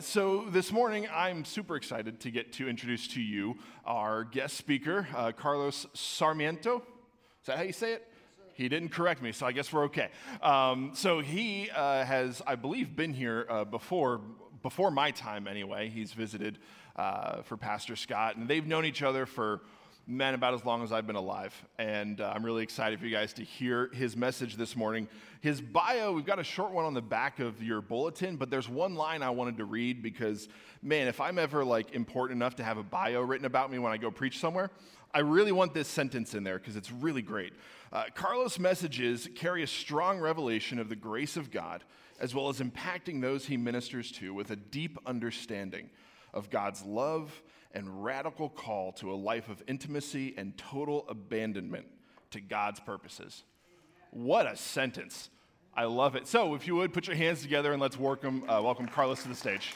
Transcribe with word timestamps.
So, 0.00 0.46
this 0.48 0.72
morning, 0.72 1.06
I'm 1.12 1.44
super 1.44 1.76
excited 1.76 2.18
to 2.20 2.30
get 2.30 2.52
to 2.54 2.68
introduce 2.68 3.06
to 3.08 3.20
you 3.20 3.56
our 3.84 4.24
guest 4.24 4.56
speaker, 4.56 5.06
uh, 5.14 5.30
Carlos 5.32 5.86
Sarmiento. 5.94 6.78
Is 7.40 7.46
that 7.46 7.58
how 7.58 7.62
you 7.62 7.72
say 7.72 7.92
it? 7.92 8.08
He 8.54 8.68
didn't 8.68 8.88
correct 8.88 9.22
me, 9.22 9.30
so 9.30 9.46
I 9.46 9.52
guess 9.52 9.72
we're 9.72 9.84
okay. 9.84 10.08
Um, 10.42 10.92
so, 10.94 11.20
he 11.20 11.70
uh, 11.70 12.04
has, 12.04 12.42
I 12.46 12.56
believe, 12.56 12.96
been 12.96 13.12
here 13.12 13.46
uh, 13.48 13.64
before, 13.64 14.20
before 14.62 14.90
my 14.90 15.12
time 15.12 15.46
anyway. 15.46 15.88
He's 15.90 16.12
visited 16.12 16.58
uh, 16.96 17.42
for 17.42 17.56
Pastor 17.56 17.94
Scott, 17.94 18.36
and 18.36 18.48
they've 18.48 18.66
known 18.66 18.84
each 18.84 19.02
other 19.02 19.26
for 19.26 19.60
man 20.06 20.34
about 20.34 20.54
as 20.54 20.64
long 20.64 20.82
as 20.82 20.92
I've 20.92 21.06
been 21.06 21.16
alive. 21.16 21.54
And 21.78 22.20
uh, 22.20 22.32
I'm 22.34 22.44
really 22.44 22.62
excited 22.62 22.98
for 23.00 23.06
you 23.06 23.14
guys 23.14 23.32
to 23.34 23.42
hear 23.42 23.90
his 23.94 24.16
message 24.16 24.56
this 24.56 24.76
morning. 24.76 25.08
His 25.40 25.60
bio, 25.60 26.12
we've 26.12 26.26
got 26.26 26.38
a 26.38 26.44
short 26.44 26.72
one 26.72 26.84
on 26.84 26.94
the 26.94 27.02
back 27.02 27.38
of 27.38 27.62
your 27.62 27.80
bulletin, 27.80 28.36
but 28.36 28.50
there's 28.50 28.68
one 28.68 28.94
line 28.94 29.22
I 29.22 29.30
wanted 29.30 29.56
to 29.58 29.64
read 29.64 30.02
because, 30.02 30.48
man, 30.82 31.08
if 31.08 31.20
I'm 31.20 31.38
ever 31.38 31.64
like 31.64 31.94
important 31.94 32.36
enough 32.36 32.56
to 32.56 32.64
have 32.64 32.76
a 32.76 32.82
bio 32.82 33.22
written 33.22 33.46
about 33.46 33.70
me 33.70 33.78
when 33.78 33.92
I 33.92 33.96
go 33.96 34.10
preach 34.10 34.38
somewhere, 34.38 34.70
I 35.14 35.20
really 35.20 35.52
want 35.52 35.72
this 35.72 35.88
sentence 35.88 36.34
in 36.34 36.44
there 36.44 36.58
because 36.58 36.76
it's 36.76 36.92
really 36.92 37.22
great. 37.22 37.52
Uh, 37.92 38.04
Carlos' 38.14 38.58
messages 38.58 39.28
carry 39.34 39.62
a 39.62 39.66
strong 39.66 40.18
revelation 40.18 40.78
of 40.78 40.88
the 40.88 40.96
grace 40.96 41.36
of 41.36 41.50
God, 41.50 41.82
as 42.20 42.34
well 42.34 42.48
as 42.48 42.60
impacting 42.60 43.20
those 43.20 43.46
he 43.46 43.56
ministers 43.56 44.10
to 44.12 44.34
with 44.34 44.50
a 44.50 44.56
deep 44.56 44.98
understanding 45.06 45.88
of 46.34 46.50
God's 46.50 46.82
love 46.82 47.42
and 47.74 48.04
radical 48.04 48.48
call 48.48 48.92
to 48.92 49.12
a 49.12 49.16
life 49.16 49.48
of 49.48 49.62
intimacy 49.66 50.32
and 50.36 50.56
total 50.56 51.04
abandonment 51.08 51.86
to 52.30 52.40
God's 52.40 52.80
purposes. 52.80 53.42
What 54.10 54.46
a 54.46 54.56
sentence. 54.56 55.28
I 55.74 55.84
love 55.84 56.14
it. 56.14 56.28
So, 56.28 56.54
if 56.54 56.68
you 56.68 56.76
would, 56.76 56.92
put 56.92 57.08
your 57.08 57.16
hands 57.16 57.42
together 57.42 57.72
and 57.72 57.82
let's 57.82 57.98
welcome, 57.98 58.48
uh, 58.48 58.62
welcome 58.62 58.86
Carlos 58.86 59.22
to 59.24 59.28
the 59.28 59.34
stage. 59.34 59.74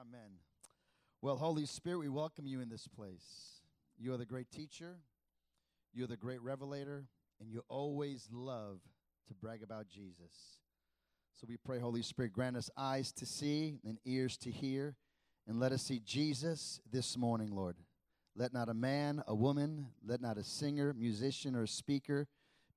Amen. 0.00 0.40
Well, 1.20 1.36
Holy 1.36 1.64
Spirit, 1.64 1.98
we 2.00 2.08
welcome 2.08 2.44
you 2.44 2.60
in 2.60 2.68
this 2.68 2.88
place. 2.88 3.60
You 3.96 4.12
are 4.14 4.16
the 4.16 4.26
great 4.26 4.50
teacher, 4.50 4.96
you're 5.94 6.08
the 6.08 6.16
great 6.16 6.42
revelator, 6.42 7.04
and 7.40 7.48
you 7.48 7.62
always 7.68 8.28
love 8.32 8.80
to 9.28 9.34
brag 9.34 9.62
about 9.62 9.86
Jesus. 9.88 10.61
So 11.34 11.46
we 11.48 11.56
pray, 11.56 11.78
Holy 11.78 12.02
Spirit, 12.02 12.32
grant 12.32 12.56
us 12.56 12.70
eyes 12.76 13.10
to 13.12 13.26
see 13.26 13.80
and 13.84 13.98
ears 14.04 14.36
to 14.38 14.50
hear, 14.50 14.96
and 15.48 15.58
let 15.58 15.72
us 15.72 15.82
see 15.82 16.00
Jesus 16.04 16.80
this 16.90 17.16
morning, 17.16 17.50
Lord. 17.50 17.76
Let 18.36 18.52
not 18.52 18.68
a 18.68 18.74
man, 18.74 19.22
a 19.26 19.34
woman, 19.34 19.88
let 20.06 20.20
not 20.20 20.38
a 20.38 20.44
singer, 20.44 20.94
musician, 20.96 21.56
or 21.56 21.66
speaker 21.66 22.28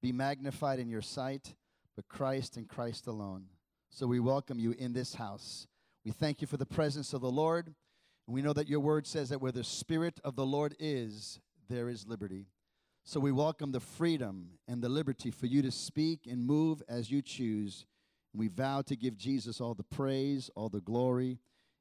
be 0.02 0.12
magnified 0.12 0.80
in 0.80 0.90
your 0.90 1.02
sight, 1.02 1.54
but 1.96 2.08
Christ 2.08 2.58
and 2.58 2.68
Christ 2.68 3.08
alone. 3.08 3.46
So 3.90 4.08
we 4.08 4.20
welcome 4.20 4.58
you 4.58 4.72
in 4.72 4.94
this 4.94 5.16
house. 5.16 5.68
We 6.04 6.12
thank 6.12 6.42
you 6.42 6.48
for 6.48 6.58
the 6.58 6.66
presence 6.66 7.14
of 7.14 7.22
the 7.22 7.32
Lord. 7.32 7.68
And 8.28 8.34
we 8.34 8.42
know 8.42 8.54
that 8.54 8.70
your 8.70 8.80
word 8.80 9.06
says 9.06 9.30
that 9.30 9.42
where 9.42 9.52
the 9.52 9.64
Spirit 9.64 10.20
of 10.24 10.36
the 10.36 10.46
Lord 10.46 10.76
is, 10.80 11.40
there 11.70 11.88
is 11.88 12.08
liberty. 12.08 12.48
So 13.04 13.20
we 13.20 13.32
welcome 13.32 13.72
the 13.72 13.80
freedom 13.80 14.50
and 14.68 14.82
the 14.82 14.90
liberty 14.90 15.30
for 15.30 15.46
you 15.46 15.62
to 15.62 15.72
speak 15.72 16.22
and 16.26 16.44
move 16.44 16.82
as 16.90 17.12
you 17.12 17.22
choose. 17.22 17.86
We 18.36 18.48
vow 18.48 18.82
to 18.84 18.96
give 18.96 19.18
Jesus 19.18 19.62
all 19.62 19.74
the 19.74 19.84
praise, 19.84 20.50
all 20.56 20.70
the 20.70 20.82
glory, 20.82 21.40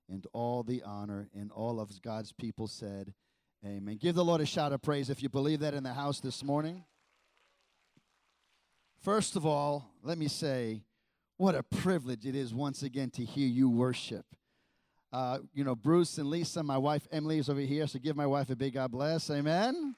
and 0.08 0.26
all 0.32 0.62
the 0.62 0.82
honor. 0.82 1.28
And 1.34 1.50
all 1.50 1.80
of 1.80 1.90
God's 2.02 2.32
people 2.32 2.66
said, 2.66 3.12
Amen. 3.64 3.96
Give 4.00 4.14
the 4.14 4.24
Lord 4.24 4.42
a 4.42 4.46
shout 4.46 4.72
of 4.72 4.82
praise 4.82 5.08
if 5.08 5.22
you 5.22 5.28
believe 5.30 5.60
that 5.60 5.72
in 5.72 5.82
the 5.82 5.94
house 5.94 6.20
this 6.20 6.44
morning. 6.44 6.84
First 9.00 9.36
of 9.36 9.46
all, 9.46 9.90
let 10.02 10.18
me 10.18 10.28
say, 10.28 10.82
what 11.36 11.54
a 11.54 11.62
privilege 11.62 12.26
it 12.26 12.34
is 12.34 12.54
once 12.54 12.82
again 12.82 13.10
to 13.10 13.24
hear 13.24 13.48
you 13.48 13.68
worship. 13.68 14.26
Uh, 15.12 15.38
you 15.52 15.64
know, 15.64 15.74
Bruce 15.74 16.18
and 16.18 16.28
Lisa, 16.28 16.62
my 16.62 16.78
wife 16.78 17.06
Emily 17.10 17.38
is 17.38 17.48
over 17.48 17.60
here, 17.60 17.86
so 17.86 17.98
give 17.98 18.16
my 18.16 18.26
wife 18.26 18.50
a 18.50 18.56
big 18.56 18.74
God 18.74 18.90
bless. 18.90 19.30
Amen. 19.30 19.94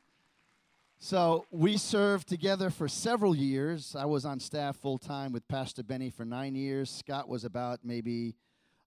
So 0.98 1.44
we 1.50 1.76
served 1.76 2.26
together 2.26 2.70
for 2.70 2.88
several 2.88 3.34
years. 3.34 3.94
I 3.94 4.06
was 4.06 4.24
on 4.24 4.40
staff 4.40 4.76
full 4.76 4.98
time 4.98 5.30
with 5.30 5.46
Pastor 5.46 5.82
Benny 5.82 6.10
for 6.10 6.24
nine 6.24 6.54
years. 6.54 6.90
Scott 6.90 7.28
was 7.28 7.44
about 7.44 7.80
maybe 7.84 8.34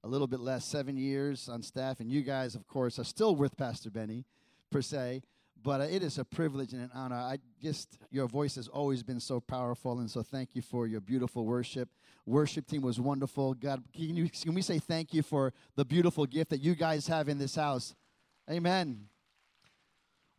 a 0.03 0.08
little 0.08 0.28
bit 0.28 0.40
less, 0.40 0.66
seven 0.66 0.97
years 0.97 1.47
on 1.47 1.62
staff. 1.62 2.00
And 2.00 2.09
you 2.09 2.22
guys, 2.22 2.56
of 2.56 2.68
course, 2.68 2.97
are 3.00 3.03
still 3.03 3.36
with 3.36 3.56
Pastor 3.56 3.92
Benny, 3.92 4.25
per 4.72 4.81
se. 4.81 5.22
But 5.62 5.81
uh, 5.81 5.86
it 5.86 6.03
is 6.03 6.18
a 6.18 6.25
privilege 6.25 6.74
and 6.74 6.81
an 6.81 6.90
honor. 6.96 7.16
I 7.16 7.38
just, 7.62 7.97
your 8.09 8.28
voice 8.28 8.56
has 8.56 8.68
always 8.68 9.03
been 9.03 9.20
so 9.20 9.40
powerful. 9.40 10.00
And 10.00 10.09
so 10.09 10.24
thank 10.24 10.50
you 10.53 10.62
for 10.62 10.88
your 10.88 11.02
beautiful 11.02 11.46
worship. 11.46 11.90
Worship 12.26 12.66
team 12.66 12.81
was 12.81 13.00
wonderful. 13.00 13.53
God, 13.53 13.84
can, 13.94 14.16
you, 14.16 14.30
can 14.30 14.53
we 14.53 14.62
say 14.62 14.80
thank 14.80 15.14
you 15.14 15.22
for 15.22 15.53
the 15.76 15.86
beautiful 15.86 16.26
gift 16.26 16.50
that 16.50 16.62
you 16.62 16.76
guys 16.76 17.08
have 17.08 17.30
in 17.30 17.38
this 17.38 17.56
house? 17.56 17.94
Amen. 18.50 19.09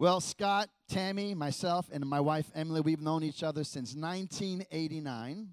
Well, 0.00 0.22
Scott, 0.22 0.70
Tammy, 0.88 1.34
myself, 1.34 1.90
and 1.92 2.06
my 2.06 2.20
wife 2.20 2.50
Emily, 2.54 2.80
we've 2.80 3.02
known 3.02 3.22
each 3.22 3.42
other 3.42 3.64
since 3.64 3.94
1989. 3.94 5.50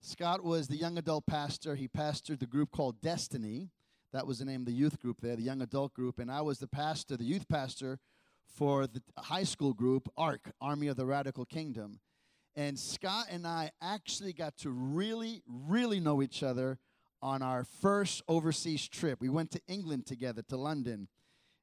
Scott 0.00 0.44
was 0.44 0.68
the 0.68 0.76
young 0.76 0.98
adult 0.98 1.26
pastor. 1.26 1.74
He 1.74 1.88
pastored 1.88 2.38
the 2.38 2.46
group 2.46 2.70
called 2.70 3.00
Destiny. 3.00 3.70
That 4.12 4.24
was 4.24 4.38
the 4.38 4.44
name 4.44 4.60
of 4.60 4.66
the 4.66 4.72
youth 4.72 5.00
group 5.00 5.20
there, 5.20 5.34
the 5.34 5.42
young 5.42 5.62
adult 5.62 5.94
group. 5.94 6.20
And 6.20 6.30
I 6.30 6.42
was 6.42 6.60
the 6.60 6.68
pastor, 6.68 7.16
the 7.16 7.24
youth 7.24 7.48
pastor 7.48 7.98
for 8.46 8.86
the 8.86 9.02
high 9.18 9.42
school 9.42 9.72
group, 9.72 10.08
ARC, 10.16 10.52
Army 10.60 10.86
of 10.86 10.96
the 10.96 11.04
Radical 11.04 11.44
Kingdom. 11.44 11.98
And 12.54 12.78
Scott 12.78 13.26
and 13.32 13.48
I 13.48 13.72
actually 13.82 14.32
got 14.32 14.56
to 14.58 14.70
really, 14.70 15.42
really 15.44 15.98
know 15.98 16.22
each 16.22 16.44
other 16.44 16.78
on 17.20 17.42
our 17.42 17.64
first 17.64 18.22
overseas 18.28 18.86
trip. 18.86 19.20
We 19.20 19.28
went 19.28 19.50
to 19.50 19.60
England 19.66 20.06
together, 20.06 20.42
to 20.50 20.56
London. 20.56 21.08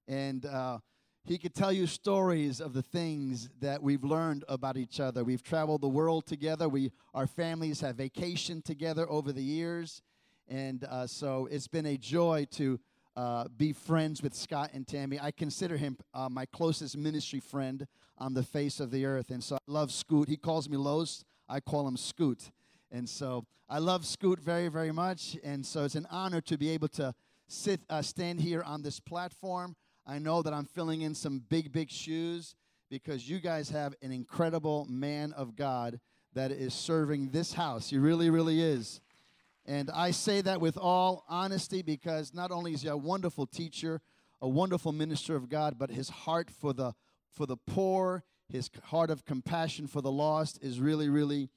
And 0.06 0.46
uh, 0.46 0.80
he 1.26 1.38
could 1.38 1.56
tell 1.56 1.72
you 1.72 1.88
stories 1.88 2.60
of 2.60 2.74
the 2.74 2.82
things 2.82 3.50
that 3.62 3.82
we've 3.82 4.04
learned 4.04 4.44
about 4.50 4.76
each 4.76 5.00
other. 5.00 5.24
We've 5.24 5.42
traveled 5.42 5.80
the 5.80 5.88
world 5.88 6.26
together. 6.26 6.68
We, 6.68 6.92
our 7.14 7.28
families 7.28 7.80
have 7.80 7.96
vacationed 7.96 8.66
together 8.66 9.10
over 9.10 9.32
the 9.32 9.42
years. 9.42 10.02
And 10.50 10.84
uh, 10.84 11.08
so 11.08 11.48
it's 11.50 11.70
been 11.70 11.86
a 11.86 11.98
joy 11.98 12.48
to 12.52 12.78
uh, 13.16 13.46
be 13.56 13.72
friends 13.72 14.22
with 14.22 14.34
Scott 14.34 14.72
and 14.74 14.86
Tammy. 14.86 15.18
I 15.18 15.32
consider 15.32 15.78
him 15.78 15.98
uh, 16.14 16.28
my 16.28 16.46
closest 16.46 16.98
ministry 16.98 17.40
friend 17.40 17.88
on 18.18 18.34
the 18.34 18.44
face 18.44 18.82
of 18.82 18.92
the 18.92 19.06
earth. 19.06 19.30
And 19.30 19.42
so 19.42 19.56
I 19.56 19.72
love 19.72 19.94
Scoot. 19.94 20.28
He 20.28 20.36
calls 20.36 20.68
me 20.68 20.76
Los. 20.76 21.24
I 21.48 21.62
call 21.62 21.88
him 21.88 21.96
Scoot. 21.96 22.52
And 22.92 23.08
so 23.08 23.46
I 23.70 23.78
love 23.78 24.06
Scoot 24.06 24.42
very, 24.42 24.68
very 24.68 24.92
much. 24.92 25.38
And 25.42 25.66
so 25.66 25.86
it's 25.86 25.96
an 25.96 26.08
honor 26.12 26.42
to 26.42 26.58
be 26.58 26.70
able 26.72 26.90
to 26.90 27.16
sit, 27.48 27.80
uh, 27.90 28.02
stand 28.02 28.42
here 28.42 28.62
on 28.62 28.82
this 28.82 29.00
platform 29.00 29.78
I 30.06 30.20
know 30.20 30.42
that 30.42 30.54
I'm 30.54 30.66
filling 30.66 31.02
in 31.02 31.16
some 31.16 31.44
big, 31.50 31.72
big 31.72 31.90
shoes 31.90 32.56
because 32.90 33.30
you 33.30 33.40
guys 33.40 33.70
have 33.70 33.96
an 34.02 34.12
incredible 34.12 34.86
man 34.90 35.34
of 35.34 35.56
God 35.56 36.00
that 36.34 36.52
is 36.52 36.74
serving 36.74 37.30
this 37.30 37.54
house. 37.54 37.90
He 37.90 37.98
really, 37.98 38.30
really 38.30 38.62
is. 38.62 39.02
And 39.66 39.90
I 39.92 40.12
say 40.12 40.42
that 40.42 40.60
with 40.60 40.78
all 40.78 41.24
honesty 41.30 41.82
because 41.82 42.34
not 42.34 42.52
only 42.52 42.74
is 42.74 42.82
he 42.82 42.90
a 42.90 42.98
wonderful 42.98 43.48
teacher, 43.48 44.02
a 44.42 44.48
wonderful 44.48 44.92
minister 44.92 45.36
of 45.36 45.48
God, 45.48 45.76
but 45.80 45.90
his 45.90 46.10
heart 46.10 46.50
for 46.50 46.74
the 46.74 46.94
for 47.32 47.46
the 47.48 47.58
poor, 47.58 48.24
his 48.48 48.70
heart 48.84 49.10
of 49.10 49.26
compassion 49.26 49.88
for 49.88 50.02
the 50.02 50.12
lost 50.12 50.60
is 50.62 50.80
really, 50.80 51.10
really 51.10 51.50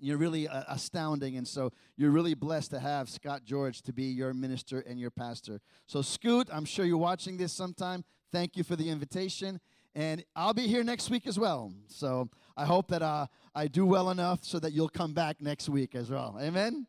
you're 0.00 0.18
really 0.18 0.48
uh, 0.48 0.64
astounding. 0.68 1.36
And 1.36 1.46
so 1.46 1.72
you're 1.96 2.10
really 2.10 2.34
blessed 2.34 2.70
to 2.72 2.80
have 2.80 3.08
Scott 3.08 3.44
George 3.44 3.82
to 3.82 3.92
be 3.92 4.04
your 4.04 4.34
minister 4.34 4.80
and 4.80 4.98
your 4.98 5.10
pastor. 5.10 5.60
So, 5.86 6.02
Scoot, 6.02 6.48
I'm 6.52 6.64
sure 6.64 6.84
you're 6.84 6.96
watching 6.96 7.36
this 7.36 7.52
sometime. 7.52 8.04
Thank 8.32 8.56
you 8.56 8.64
for 8.64 8.76
the 8.76 8.90
invitation. 8.90 9.60
And 9.94 10.22
I'll 10.34 10.52
be 10.52 10.66
here 10.66 10.84
next 10.84 11.08
week 11.08 11.26
as 11.26 11.38
well. 11.38 11.72
So 11.86 12.28
I 12.54 12.66
hope 12.66 12.88
that 12.88 13.00
uh, 13.00 13.28
I 13.54 13.66
do 13.66 13.86
well 13.86 14.10
enough 14.10 14.44
so 14.44 14.58
that 14.58 14.72
you'll 14.72 14.90
come 14.90 15.14
back 15.14 15.40
next 15.40 15.70
week 15.70 15.94
as 15.94 16.10
well. 16.10 16.36
Amen? 16.38 16.86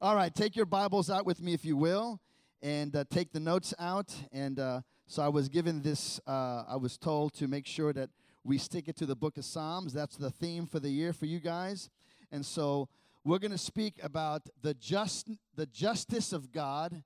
All 0.00 0.16
right, 0.16 0.34
take 0.34 0.56
your 0.56 0.66
Bibles 0.66 1.08
out 1.08 1.24
with 1.24 1.40
me 1.40 1.54
if 1.54 1.64
you 1.64 1.76
will, 1.76 2.20
and 2.62 2.94
uh, 2.96 3.04
take 3.10 3.32
the 3.32 3.38
notes 3.38 3.74
out. 3.78 4.12
And 4.32 4.58
uh, 4.58 4.80
so 5.06 5.22
I 5.22 5.28
was 5.28 5.48
given 5.48 5.82
this, 5.82 6.20
uh, 6.26 6.64
I 6.68 6.76
was 6.76 6.98
told 6.98 7.32
to 7.34 7.46
make 7.46 7.66
sure 7.66 7.92
that 7.92 8.10
we 8.44 8.58
stick 8.58 8.88
it 8.88 8.96
to 8.96 9.06
the 9.06 9.14
book 9.14 9.36
of 9.36 9.44
Psalms. 9.44 9.92
That's 9.92 10.16
the 10.16 10.30
theme 10.30 10.66
for 10.66 10.80
the 10.80 10.90
year 10.90 11.12
for 11.12 11.26
you 11.26 11.38
guys. 11.38 11.90
And 12.30 12.44
so 12.44 12.88
we're 13.24 13.38
going 13.38 13.52
to 13.52 13.58
speak 13.58 13.94
about 14.02 14.42
the 14.62 14.74
just 14.74 15.30
the 15.54 15.66
justice 15.66 16.32
of 16.32 16.52
God, 16.52 17.02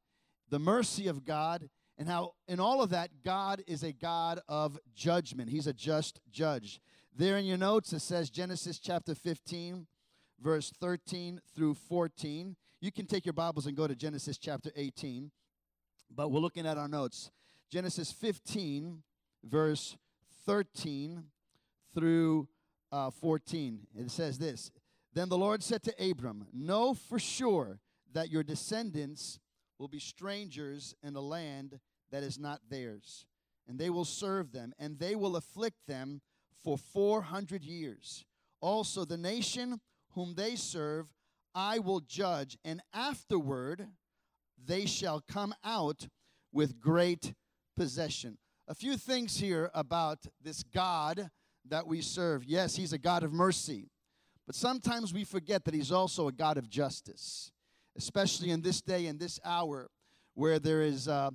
the 0.51 0.59
mercy 0.59 1.09
of 1.09 1.25
God, 1.25 1.69
and 1.99 2.09
how 2.09 2.35
in 2.49 2.61
all 2.61 2.83
of 2.83 2.91
that 2.91 3.11
God 3.25 3.63
is 3.67 3.83
a 3.83 3.93
God 3.93 4.41
of 4.49 4.79
judgment. 4.95 5.51
He's 5.51 5.67
a 5.67 5.73
just 5.73 6.21
judge. 6.31 6.81
There 7.15 7.37
in 7.39 7.45
your 7.45 7.59
notes 7.59 7.93
it 7.93 8.01
says 8.01 8.31
Genesis 8.31 8.79
chapter 8.79 9.15
15 9.15 9.87
verse 10.41 10.73
13 10.81 11.41
through 11.55 11.75
14. 11.75 12.57
You 12.81 12.91
can 12.91 13.07
take 13.07 13.25
your 13.25 13.33
Bibles 13.33 13.67
and 13.67 13.77
go 13.77 13.87
to 13.87 13.95
Genesis 13.95 14.39
chapter 14.39 14.71
18, 14.75 15.31
but 16.11 16.31
we're 16.31 16.41
looking 16.41 16.67
at 16.67 16.79
our 16.79 16.89
notes. 16.89 17.31
Genesis 17.71 18.11
15 18.11 19.03
verse 19.45 19.97
13 20.47 21.25
through 21.95 22.49
uh, 22.91 23.11
14. 23.11 23.87
It 23.97 24.11
says 24.11 24.39
this 24.39 24.71
Then 25.14 25.29
the 25.29 25.38
Lord 25.38 25.62
said 25.62 25.82
to 25.85 26.11
Abram, 26.11 26.47
Know 26.53 26.94
for 26.94 27.19
sure 27.19 27.81
that 28.12 28.31
your 28.31 28.43
descendants 28.43 29.38
will 29.79 29.88
be 29.88 29.99
strangers 29.99 30.94
in 31.03 31.17
a 31.17 31.20
land 31.20 31.81
that 32.11 32.23
is 32.23 32.38
not 32.38 32.61
theirs, 32.69 33.26
and 33.67 33.79
they 33.79 33.91
will 33.91 34.05
serve 34.05 34.53
them, 34.53 34.73
and 34.79 34.99
they 34.99 35.14
will 35.14 35.37
afflict 35.37 35.79
them 35.87 36.20
for 36.62 36.79
400 36.79 37.64
years. 37.64 38.25
Also, 38.61 39.05
the 39.05 39.17
nation 39.17 39.81
whom 40.12 40.35
they 40.35 40.55
serve, 40.55 41.09
I 41.55 41.79
will 41.79 42.00
judge, 42.00 42.56
and 42.64 42.81
afterward 42.94 43.88
they 44.64 44.87
shall 44.87 45.20
come 45.20 45.55
out 45.64 46.09
with 46.53 46.81
great 46.81 47.35
possession. 47.76 48.38
A 48.69 48.75
few 48.75 48.97
things 48.97 49.38
here 49.38 49.70
about 49.75 50.19
this 50.41 50.62
God 50.62 51.31
that 51.69 51.87
we 51.87 52.00
serve. 52.00 52.44
Yes, 52.44 52.76
He's 52.76 52.93
a 52.93 52.99
God 52.99 53.23
of 53.23 53.32
mercy, 53.32 53.91
but 54.47 54.55
sometimes 54.55 55.12
we 55.15 55.25
forget 55.25 55.65
that 55.65 55.75
He's 55.75 55.93
also 55.93 56.29
a 56.29 56.33
God 56.33 56.59
of 56.59 56.69
justice, 56.69 57.53
especially 57.97 58.50
in 58.50 58.62
this 58.62 58.81
day 58.81 59.06
and 59.06 59.19
this 59.19 59.39
hour 59.44 59.91
where 60.35 60.59
there 60.59 60.83
is. 60.83 61.09
Uh, 61.09 61.31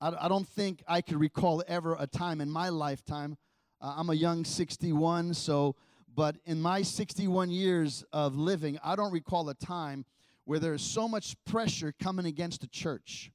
I, 0.00 0.26
I 0.26 0.28
don't 0.28 0.48
think 0.48 0.82
I 0.86 1.00
could 1.00 1.18
recall 1.18 1.62
ever 1.66 1.96
a 1.98 2.06
time 2.06 2.40
in 2.40 2.50
my 2.50 2.68
lifetime. 2.68 3.36
Uh, 3.80 3.94
I'm 3.96 4.10
a 4.10 4.14
young 4.14 4.44
61, 4.44 5.34
so, 5.34 5.76
but 6.14 6.36
in 6.44 6.60
my 6.60 6.82
61 6.82 7.50
years 7.50 8.04
of 8.12 8.36
living, 8.36 8.78
I 8.84 8.96
don't 8.96 9.12
recall 9.12 9.48
a 9.48 9.54
time 9.54 10.04
where 10.44 10.58
there 10.58 10.74
is 10.74 10.82
so 10.82 11.08
much 11.08 11.36
pressure 11.44 11.94
coming 12.00 12.26
against 12.26 12.60
the 12.60 12.66
church, 12.66 13.30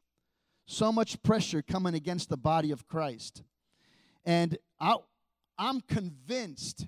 so 0.65 0.91
much 0.91 1.21
pressure 1.23 1.62
coming 1.62 1.95
against 1.95 2.30
the 2.30 2.38
body 2.38 2.71
of 2.71 2.85
Christ. 2.85 3.44
And 4.25 4.57
I, 4.80 4.95
I'm 5.57 5.81
convinced 5.81 6.88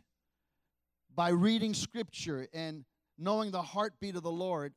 by 1.19 1.31
reading 1.31 1.73
scripture 1.73 2.47
and 2.53 2.85
knowing 3.17 3.51
the 3.51 3.61
heartbeat 3.61 4.15
of 4.15 4.23
the 4.23 4.31
Lord 4.31 4.73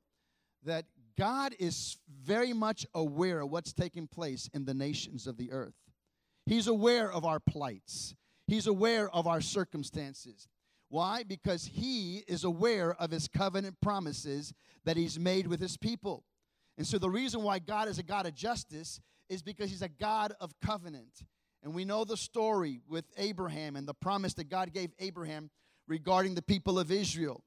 that 0.65 0.87
God 1.17 1.55
is 1.61 1.99
very 2.21 2.53
much 2.53 2.85
aware 2.95 3.43
of 3.43 3.51
what's 3.53 3.73
taking 3.73 4.09
place 4.09 4.51
in 4.53 4.65
the 4.65 4.75
nations 4.75 5.29
of 5.29 5.37
the 5.37 5.53
earth. 5.53 5.77
He's 6.45 6.67
aware 6.67 7.13
of 7.13 7.25
our 7.25 7.39
plights, 7.39 8.17
He's 8.49 8.67
aware 8.67 9.09
of 9.11 9.29
our 9.29 9.41
circumstances. 9.41 10.49
Why? 10.89 11.23
Because 11.23 11.65
He 11.65 12.25
is 12.27 12.43
aware 12.43 12.97
of 12.97 13.13
His 13.13 13.29
covenant 13.29 13.77
promises 13.81 14.53
that 14.85 14.97
He's 14.97 15.21
made 15.21 15.47
with 15.47 15.61
His 15.61 15.77
people. 15.77 16.25
And 16.77 16.85
so 16.85 16.99
the 16.99 17.09
reason 17.09 17.45
why 17.45 17.61
God 17.61 17.87
is 17.87 18.01
a 18.01 18.03
God 18.03 18.27
of 18.27 18.35
justice 18.35 19.01
is 19.29 19.43
because 19.43 19.71
He's 19.71 19.83
a 19.83 19.89
God 19.89 20.35
of 20.41 20.53
covenant. 20.61 21.23
And 21.63 21.73
we 21.73 21.85
know 21.85 22.03
the 22.03 22.17
story 22.17 22.81
with 22.89 23.05
Abraham 23.17 23.77
and 23.77 23.87
the 23.87 23.95
promise 23.95 24.35
that 24.35 24.49
God 24.49 24.73
gave 24.73 24.91
Abraham 24.99 25.49
regarding 25.87 26.35
the 26.35 26.43
people 26.43 26.79
of 26.79 26.91
Israel. 26.91 27.43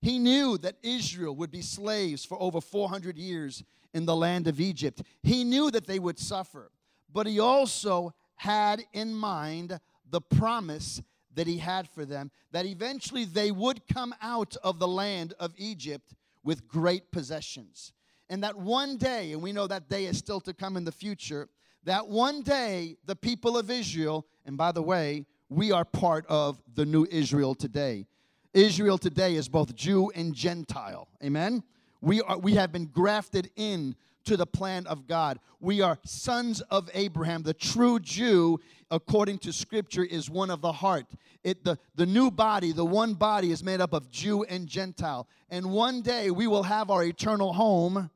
He 0.00 0.18
knew 0.18 0.58
that 0.58 0.76
Israel 0.82 1.34
would 1.36 1.50
be 1.50 1.62
slaves 1.62 2.24
for 2.24 2.40
over 2.40 2.60
400 2.60 3.18
years 3.18 3.64
in 3.92 4.06
the 4.06 4.16
land 4.16 4.46
of 4.46 4.60
Egypt. 4.60 5.02
He 5.22 5.44
knew 5.44 5.70
that 5.70 5.86
they 5.86 5.98
would 5.98 6.18
suffer, 6.18 6.70
but 7.12 7.26
he 7.26 7.40
also 7.40 8.14
had 8.36 8.84
in 8.92 9.14
mind 9.14 9.80
the 10.08 10.20
promise 10.20 11.02
that 11.34 11.46
he 11.46 11.58
had 11.58 11.88
for 11.88 12.04
them 12.04 12.30
that 12.52 12.66
eventually 12.66 13.24
they 13.24 13.50
would 13.50 13.86
come 13.86 14.14
out 14.22 14.56
of 14.62 14.78
the 14.78 14.88
land 14.88 15.34
of 15.38 15.52
Egypt 15.56 16.14
with 16.42 16.68
great 16.68 17.10
possessions. 17.10 17.92
And 18.30 18.42
that 18.44 18.56
one 18.56 18.96
day, 18.96 19.32
and 19.32 19.42
we 19.42 19.52
know 19.52 19.66
that 19.66 19.88
day 19.88 20.06
is 20.06 20.18
still 20.18 20.40
to 20.42 20.54
come 20.54 20.76
in 20.76 20.84
the 20.84 20.92
future, 20.92 21.48
that 21.84 22.08
one 22.08 22.42
day 22.42 22.96
the 23.06 23.16
people 23.16 23.56
of 23.56 23.70
Israel, 23.70 24.26
and 24.44 24.56
by 24.56 24.72
the 24.72 24.82
way, 24.82 25.26
we 25.48 25.72
are 25.72 25.84
part 25.84 26.26
of 26.28 26.60
the 26.74 26.84
new 26.84 27.06
Israel 27.10 27.54
today. 27.54 28.06
Israel 28.54 28.98
today 28.98 29.34
is 29.34 29.48
both 29.48 29.74
Jew 29.74 30.10
and 30.14 30.34
Gentile. 30.34 31.08
Amen. 31.22 31.62
We 32.00 32.20
are 32.22 32.38
we 32.38 32.54
have 32.54 32.72
been 32.72 32.86
grafted 32.86 33.50
in 33.56 33.94
to 34.24 34.36
the 34.36 34.46
plan 34.46 34.86
of 34.86 35.06
God. 35.06 35.38
We 35.60 35.80
are 35.80 35.98
sons 36.04 36.60
of 36.62 36.90
Abraham. 36.92 37.42
The 37.42 37.54
true 37.54 37.98
Jew, 37.98 38.60
according 38.90 39.38
to 39.38 39.52
scripture, 39.52 40.04
is 40.04 40.28
one 40.28 40.50
of 40.50 40.60
the 40.60 40.72
heart. 40.72 41.06
It 41.44 41.64
the, 41.64 41.78
the 41.94 42.06
new 42.06 42.30
body, 42.30 42.72
the 42.72 42.84
one 42.84 43.14
body 43.14 43.50
is 43.50 43.64
made 43.64 43.80
up 43.80 43.92
of 43.92 44.10
Jew 44.10 44.44
and 44.44 44.66
Gentile. 44.66 45.28
And 45.50 45.70
one 45.70 46.02
day 46.02 46.30
we 46.30 46.46
will 46.46 46.64
have 46.64 46.90
our 46.90 47.04
eternal 47.04 47.52
home 47.54 48.10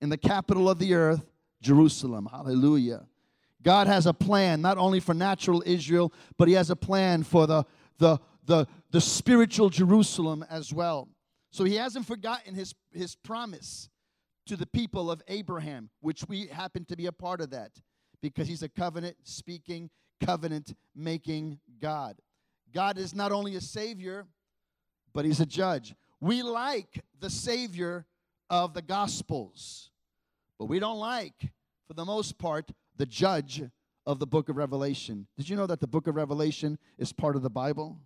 in 0.00 0.08
the 0.08 0.18
capital 0.18 0.68
of 0.68 0.78
the 0.78 0.94
earth, 0.94 1.24
Jerusalem. 1.60 2.28
Hallelujah. 2.30 3.06
God 3.64 3.86
has 3.86 4.06
a 4.06 4.12
plan 4.12 4.60
not 4.60 4.78
only 4.78 5.00
for 5.00 5.14
natural 5.14 5.62
Israel, 5.66 6.12
but 6.36 6.46
He 6.46 6.54
has 6.54 6.70
a 6.70 6.76
plan 6.76 7.24
for 7.24 7.46
the, 7.46 7.64
the, 7.98 8.18
the, 8.44 8.66
the 8.90 9.00
spiritual 9.00 9.70
Jerusalem 9.70 10.44
as 10.48 10.72
well. 10.72 11.08
So 11.50 11.64
He 11.64 11.76
hasn't 11.76 12.06
forgotten 12.06 12.54
His, 12.54 12.74
his 12.92 13.16
promise 13.16 13.88
to 14.46 14.56
the 14.56 14.66
people 14.66 15.10
of 15.10 15.22
Abraham, 15.26 15.88
which 16.00 16.24
we 16.28 16.46
happen 16.46 16.84
to 16.84 16.96
be 16.96 17.06
a 17.06 17.12
part 17.12 17.40
of 17.40 17.50
that 17.50 17.72
because 18.20 18.46
He's 18.46 18.62
a 18.62 18.68
covenant 18.68 19.16
speaking, 19.24 19.90
covenant 20.24 20.74
making 20.94 21.58
God. 21.80 22.20
God 22.72 22.98
is 22.98 23.14
not 23.14 23.32
only 23.32 23.56
a 23.56 23.60
Savior, 23.60 24.26
but 25.14 25.24
He's 25.24 25.40
a 25.40 25.46
judge. 25.46 25.94
We 26.20 26.42
like 26.42 27.02
the 27.18 27.30
Savior 27.30 28.04
of 28.50 28.74
the 28.74 28.82
Gospels, 28.82 29.90
but 30.58 30.66
we 30.66 30.78
don't 30.78 30.98
like, 30.98 31.50
for 31.86 31.94
the 31.94 32.04
most 32.04 32.38
part, 32.38 32.70
the 32.96 33.06
judge 33.06 33.62
of 34.06 34.18
the 34.18 34.26
book 34.26 34.48
of 34.48 34.56
Revelation. 34.56 35.26
Did 35.36 35.48
you 35.48 35.56
know 35.56 35.66
that 35.66 35.80
the 35.80 35.86
book 35.86 36.06
of 36.06 36.14
Revelation 36.14 36.78
is 36.98 37.12
part 37.12 37.36
of 37.36 37.42
the 37.42 37.50
Bible? 37.50 37.98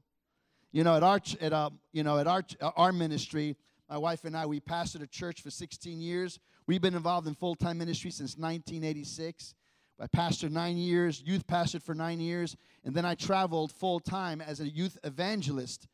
You 0.73 0.85
know, 0.85 0.96
at 0.96 1.02
our 1.02 1.20
at 1.40 1.52
uh, 1.52 1.70
you 1.93 2.02
know 2.02 2.19
at 2.19 2.26
our 2.26 2.43
our 2.76 2.93
ministry, 2.93 3.56
my 3.88 3.99
wife 3.99 4.25
and 4.25 4.37
I 4.37 4.46
we 4.46 4.61
pastored 4.61 5.02
a 5.02 5.06
church 5.06 5.43
for 5.43 5.50
16 5.50 6.00
years. 6.00 6.38
We've 6.67 6.82
been 6.82 6.94
involved 6.94 7.26
in 7.26 7.35
full 7.35 7.55
time 7.55 7.79
ministry 7.79 8.11
since 8.11 8.37
1986. 8.37 9.55
I 10.00 10.06
pastored 10.06 10.52
nine 10.52 10.76
years, 10.76 11.23
youth 11.26 11.46
pastored 11.46 11.82
for 11.82 11.94
nine 11.94 12.20
years, 12.20 12.56
and 12.85 12.94
then 12.94 13.05
I 13.05 13.14
traveled 13.14 13.73
full 13.73 13.99
time 13.99 14.40
as 14.40 14.61
a 14.61 14.69
youth 14.69 14.96
evangelist. 15.02 15.88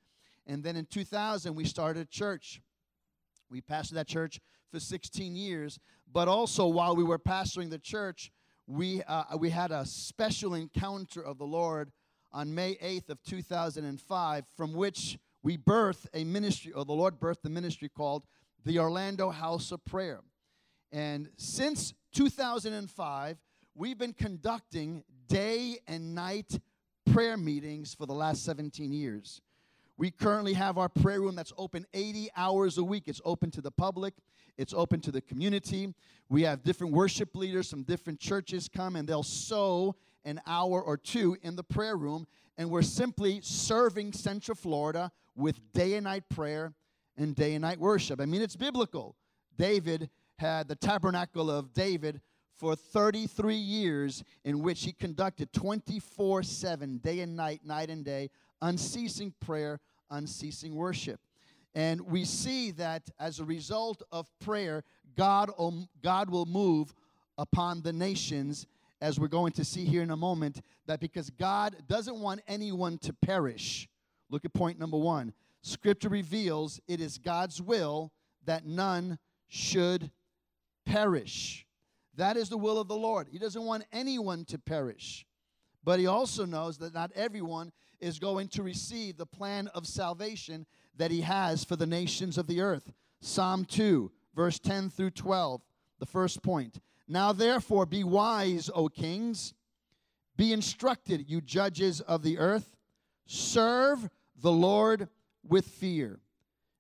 And 0.46 0.62
then 0.62 0.76
in 0.76 0.85
2000, 0.85 1.55
we 1.55 1.64
started 1.64 2.02
a 2.02 2.11
church. 2.11 2.61
We 3.50 3.62
pastored 3.62 3.93
that 3.93 4.06
church 4.06 4.41
for 4.70 4.79
16 4.79 5.37
years, 5.37 5.79
but 6.12 6.29
also 6.29 6.67
while 6.67 6.94
we 6.94 7.05
were 7.05 7.19
pastoring 7.19 7.70
the 7.70 7.79
church, 7.79 8.31
we, 8.67 9.03
uh, 9.03 9.37
we 9.37 9.51
had 9.51 9.71
a 9.71 9.85
special 9.85 10.55
encounter 10.55 11.23
of 11.23 11.39
the 11.39 11.45
Lord 11.45 11.93
on 12.33 12.55
May 12.55 12.75
8th 12.77 13.11
of 13.11 13.23
2005, 13.23 14.45
from 14.57 14.75
which 14.75 15.19
we 15.43 15.57
birthed 15.57 16.07
a 16.15 16.25
ministry, 16.25 16.73
or 16.73 16.85
the 16.85 16.93
Lord 16.93 17.21
birthed 17.21 17.43
the 17.43 17.51
ministry 17.51 17.89
called 17.89 18.25
the 18.65 18.79
Orlando 18.79 19.31
House 19.31 19.71
of 19.71 19.85
Prayer. 19.85 20.21
And 20.91 21.29
since 21.37 21.93
2005, 22.15 23.37
we've 23.75 23.99
been 23.99 24.13
conducting 24.13 25.05
day 25.29 25.79
and 25.87 26.15
night 26.15 26.59
prayer 27.13 27.37
meetings 27.37 27.94
for 27.94 28.06
the 28.06 28.15
last 28.15 28.44
17 28.44 28.93
years. 28.93 29.41
We 29.96 30.10
currently 30.10 30.55
have 30.55 30.77
our 30.77 30.89
prayer 30.89 31.20
room 31.20 31.36
that's 31.36 31.53
open 31.56 31.86
80 31.94 32.29
hours 32.36 32.79
a 32.79 32.84
week. 32.84 33.05
It's 33.06 33.20
open 33.24 33.51
to 33.53 33.60
the 33.60 33.70
public, 33.70 34.15
it's 34.56 34.74
open 34.74 35.01
to 35.03 35.13
the 35.13 35.20
community. 35.20 35.94
We 36.29 36.43
have 36.43 36.63
different 36.63 36.93
worship 36.93 37.34
leaders 37.36 37.70
from 37.70 37.84
different 37.84 38.19
churches 38.19 38.69
come 38.69 38.96
and 38.96 39.08
they'll 39.08 39.22
sow 39.22 39.94
an 40.24 40.41
hour 40.46 40.82
or 40.82 40.96
two 40.96 41.36
in 41.43 41.55
the 41.55 41.63
prayer 41.63 41.96
room. 41.96 42.27
And 42.56 42.70
we're 42.70 42.82
simply 42.82 43.41
serving 43.43 44.13
Central 44.13 44.56
Florida 44.56 45.13
with 45.36 45.72
day 45.72 45.94
and 45.94 46.05
night 46.05 46.29
prayer 46.29 46.74
and 47.17 47.34
day 47.34 47.55
and 47.55 47.63
night 47.63 47.79
worship. 47.79 48.20
I 48.20 48.27
mean, 48.27 48.43
it's 48.43 48.56
biblical. 48.56 49.17
David 49.56 50.10
had 50.39 50.69
the 50.69 50.77
tabernacle 50.77 51.51
of 51.51 51.72
David 51.72 52.20
for 52.55 52.77
33 52.77 53.56
years, 53.56 54.22
in 54.44 54.63
which 54.63 54.84
he 54.84 54.93
conducted 54.93 55.53
24 55.53 56.43
7, 56.43 56.98
day 56.98 57.20
and 57.20 57.36
night, 57.36 57.60
night 57.65 57.91
and 57.91 58.05
day, 58.05 58.31
unceasing 58.65 59.35
prayer, 59.41 59.79
unceasing 60.11 60.75
worship. 60.75 61.21
And 61.75 62.01
we 62.01 62.25
see 62.25 62.71
that 62.73 63.11
as 63.21 63.39
a 63.39 63.44
result 63.44 64.03
of 64.11 64.27
prayer, 64.41 64.85
God, 65.17 65.51
God 66.03 66.31
will 66.31 66.47
move 66.47 66.94
upon 67.37 67.83
the 67.83 67.93
nations, 67.93 68.67
as 69.01 69.21
we're 69.21 69.29
going 69.29 69.53
to 69.53 69.65
see 69.65 69.85
here 69.85 70.03
in 70.03 70.11
a 70.11 70.17
moment, 70.17 70.61
that 70.87 71.01
because 71.01 71.31
God 71.31 71.77
doesn't 71.89 72.19
want 72.19 72.41
anyone 72.49 72.97
to 72.99 73.13
perish. 73.13 73.89
Look 74.31 74.44
at 74.44 74.55
point 74.55 74.79
number 74.79 74.97
one. 74.97 75.35
Scripture 75.63 76.09
reveals 76.09 76.81
it 76.89 77.01
is 77.01 77.19
God's 77.19 77.61
will 77.61 78.13
that 78.47 78.65
none 78.65 79.19
should 79.49 80.11
perish. 80.87 81.67
That 82.17 82.37
is 82.37 82.49
the 82.49 82.59
will 82.59 82.79
of 82.79 82.89
the 82.89 82.97
Lord. 82.97 83.29
He 83.31 83.39
doesn't 83.39 83.63
want 83.63 83.85
anyone 83.93 84.44
to 84.47 84.59
perish. 84.59 85.27
But 85.83 85.99
he 85.99 86.06
also 86.06 86.47
knows 86.47 86.79
that 86.79 86.94
not 86.94 87.11
everyone 87.15 87.73
is 88.05 88.19
going 88.19 88.49
to 88.49 88.63
receive 88.63 89.17
the 89.17 89.27
plan 89.27 89.69
of 89.69 89.87
salvation 89.87 90.67
that 90.96 91.11
he 91.11 91.23
has 91.23 91.65
for 91.65 91.77
the 91.77 91.87
nations 91.87 92.39
of 92.39 92.46
the 92.46 92.61
earth. 92.61 92.93
Psalm 93.20 93.65
2, 93.65 94.13
verse 94.34 94.58
10 94.58 94.91
through 94.91 95.11
12, 95.11 95.63
the 95.99 96.06
first 96.06 96.43
point. 96.43 96.81
Now 97.08 97.32
therefore 97.32 97.87
be 97.87 98.05
wise, 98.05 98.70
O 98.75 98.89
kings, 98.89 99.55
be 100.37 100.53
instructed, 100.53 101.29
you 101.29 101.41
judges 101.41 102.01
of 102.03 102.23
the 102.23 102.39
earth, 102.39 102.77
serve 103.27 104.08
the 104.37 104.53
Lord 104.53 105.08
with 105.43 105.67
fear, 105.67 106.20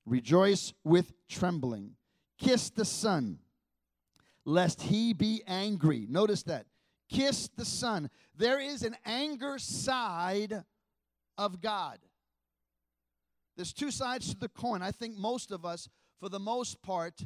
Rejoice 0.06 0.74
with 0.84 1.12
trembling. 1.28 1.92
Kiss 2.38 2.68
the 2.70 2.84
Son, 2.84 3.38
lest 4.44 4.82
he 4.82 5.14
be 5.14 5.42
angry. 5.46 6.06
Notice 6.10 6.42
that. 6.42 6.66
Kiss 7.08 7.48
the 7.56 7.64
Son. 7.64 8.10
There 8.36 8.60
is 8.60 8.82
an 8.82 8.96
anger 9.06 9.58
side 9.58 10.64
of 11.38 11.60
God. 11.60 11.98
There's 13.56 13.72
two 13.72 13.90
sides 13.90 14.30
to 14.30 14.38
the 14.38 14.48
coin. 14.48 14.82
I 14.82 14.90
think 14.90 15.16
most 15.16 15.50
of 15.50 15.64
us, 15.64 15.88
for 16.18 16.28
the 16.28 16.40
most 16.40 16.82
part, 16.82 17.24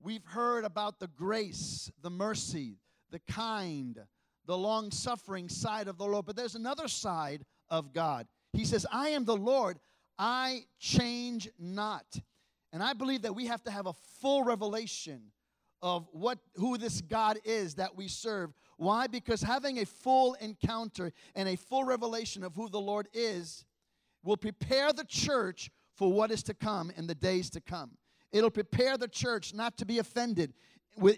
we've 0.00 0.24
heard 0.24 0.64
about 0.64 1.00
the 1.00 1.08
grace, 1.08 1.90
the 2.02 2.10
mercy, 2.10 2.78
the 3.10 3.20
kind, 3.28 3.98
the 4.46 4.56
long 4.56 4.90
suffering 4.90 5.48
side 5.48 5.88
of 5.88 5.98
the 5.98 6.06
Lord. 6.06 6.26
But 6.26 6.36
there's 6.36 6.54
another 6.54 6.88
side 6.88 7.44
of 7.68 7.92
God. 7.92 8.26
He 8.52 8.64
says, 8.64 8.86
I 8.92 9.10
am 9.10 9.24
the 9.24 9.36
Lord, 9.36 9.78
I 10.18 10.64
change 10.78 11.48
not. 11.58 12.04
And 12.72 12.82
I 12.82 12.92
believe 12.92 13.22
that 13.22 13.34
we 13.34 13.46
have 13.46 13.62
to 13.64 13.70
have 13.70 13.86
a 13.86 13.94
full 14.20 14.44
revelation 14.44 15.32
of 15.82 16.06
what 16.12 16.38
who 16.56 16.78
this 16.78 17.00
God 17.00 17.38
is 17.44 17.76
that 17.76 17.96
we 17.96 18.06
serve. 18.06 18.52
Why? 18.80 19.08
Because 19.08 19.42
having 19.42 19.78
a 19.80 19.84
full 19.84 20.32
encounter 20.40 21.12
and 21.34 21.46
a 21.46 21.56
full 21.56 21.84
revelation 21.84 22.42
of 22.42 22.54
who 22.54 22.70
the 22.70 22.80
Lord 22.80 23.08
is 23.12 23.66
will 24.24 24.38
prepare 24.38 24.90
the 24.94 25.04
church 25.04 25.70
for 25.96 26.10
what 26.10 26.30
is 26.30 26.42
to 26.44 26.54
come 26.54 26.90
in 26.96 27.06
the 27.06 27.14
days 27.14 27.50
to 27.50 27.60
come. 27.60 27.90
It'll 28.32 28.48
prepare 28.48 28.96
the 28.96 29.06
church 29.06 29.52
not 29.52 29.76
to 29.76 29.84
be 29.84 29.98
offended 29.98 30.54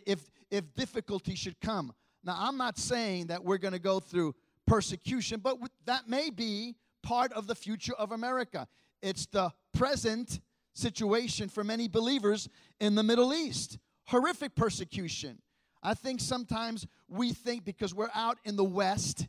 if 0.05 0.29
if 0.51 0.75
difficulty 0.75 1.37
should 1.37 1.61
come. 1.61 1.93
Now, 2.25 2.35
I'm 2.37 2.57
not 2.57 2.79
saying 2.79 3.29
that 3.29 3.45
we're 3.45 3.59
going 3.59 3.75
to 3.75 3.79
go 3.79 4.01
through 4.01 4.35
persecution, 4.67 5.39
but 5.39 5.57
that 5.85 6.09
may 6.09 6.31
be 6.31 6.75
part 7.05 7.33
of 7.33 7.47
the 7.47 7.55
future 7.55 7.95
of 7.95 8.11
America. 8.11 8.67
It's 9.03 9.27
the 9.27 9.53
present 9.73 10.41
situation 10.75 11.49
for 11.49 11.63
many 11.63 11.87
believers 11.87 12.49
in 12.81 12.97
the 12.97 13.05
Middle 13.05 13.33
East. 13.33 13.79
Horrific 14.07 14.57
persecution. 14.57 15.39
I 15.83 15.95
think 15.95 16.21
sometimes 16.21 16.87
we 17.09 17.33
think 17.33 17.65
because 17.65 17.95
we're 17.95 18.11
out 18.15 18.39
in 18.45 18.57
the 18.57 18.65
West 18.65 19.27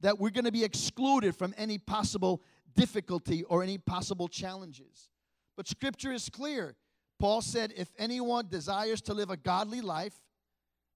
that 0.00 0.18
we're 0.18 0.30
going 0.30 0.44
to 0.44 0.52
be 0.52 0.64
excluded 0.64 1.34
from 1.34 1.54
any 1.56 1.78
possible 1.78 2.42
difficulty 2.74 3.42
or 3.44 3.62
any 3.62 3.78
possible 3.78 4.28
challenges. 4.28 5.08
But 5.56 5.68
scripture 5.68 6.12
is 6.12 6.28
clear. 6.28 6.76
Paul 7.18 7.40
said, 7.40 7.72
if 7.76 7.92
anyone 7.98 8.48
desires 8.50 9.00
to 9.02 9.14
live 9.14 9.30
a 9.30 9.36
godly 9.36 9.80
life, 9.80 10.14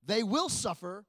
they 0.04 0.22
will 0.22 0.48
suffer 0.48 1.04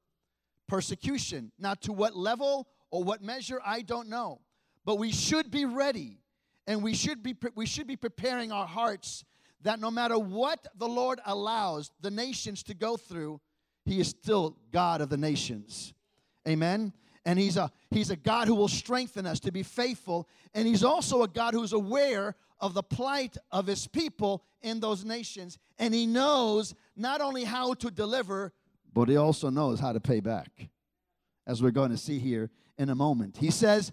persecution. 0.67 1.51
Now, 1.59 1.73
to 1.81 1.91
what 1.91 2.15
level 2.15 2.67
or 2.91 3.03
what 3.03 3.21
measure, 3.21 3.59
I 3.65 3.81
don't 3.81 4.07
know. 4.07 4.39
But 4.85 4.95
we 4.95 5.11
should 5.11 5.51
be 5.51 5.65
ready 5.65 6.21
and 6.67 6.83
we 6.83 6.93
should 6.93 7.21
be, 7.23 7.35
we 7.55 7.65
should 7.65 7.87
be 7.87 7.95
preparing 7.95 8.51
our 8.51 8.67
hearts 8.67 9.25
that 9.61 9.79
no 9.79 9.91
matter 9.91 10.17
what 10.17 10.65
the 10.77 10.87
Lord 10.87 11.19
allows 11.25 11.91
the 11.99 12.11
nations 12.11 12.63
to 12.63 12.73
go 12.73 12.95
through, 12.95 13.41
He 13.89 13.99
is 13.99 14.09
still 14.09 14.55
God 14.71 15.01
of 15.01 15.09
the 15.09 15.17
nations. 15.17 15.95
Amen. 16.47 16.93
And 17.25 17.39
he's 17.39 17.57
a 17.57 17.71
he's 17.89 18.11
a 18.11 18.15
God 18.15 18.47
who 18.47 18.53
will 18.53 18.67
strengthen 18.67 19.25
us 19.25 19.39
to 19.41 19.51
be 19.51 19.63
faithful, 19.63 20.27
and 20.53 20.67
he's 20.67 20.83
also 20.83 21.23
a 21.23 21.27
God 21.27 21.55
who's 21.55 21.73
aware 21.73 22.35
of 22.59 22.75
the 22.75 22.83
plight 22.83 23.35
of 23.51 23.65
his 23.65 23.87
people 23.87 24.43
in 24.61 24.79
those 24.79 25.03
nations, 25.03 25.57
and 25.79 25.93
he 25.93 26.05
knows 26.05 26.75
not 26.95 27.19
only 27.19 27.45
how 27.45 27.73
to 27.73 27.89
deliver, 27.89 28.53
but 28.93 29.09
he 29.09 29.17
also 29.17 29.49
knows 29.49 29.79
how 29.79 29.91
to 29.91 29.99
pay 29.99 30.19
back. 30.19 30.69
As 31.47 31.63
we're 31.63 31.71
going 31.71 31.91
to 31.91 31.97
see 31.97 32.19
here 32.19 32.51
in 32.77 32.89
a 32.89 32.95
moment. 32.95 33.37
He 33.37 33.49
says, 33.49 33.91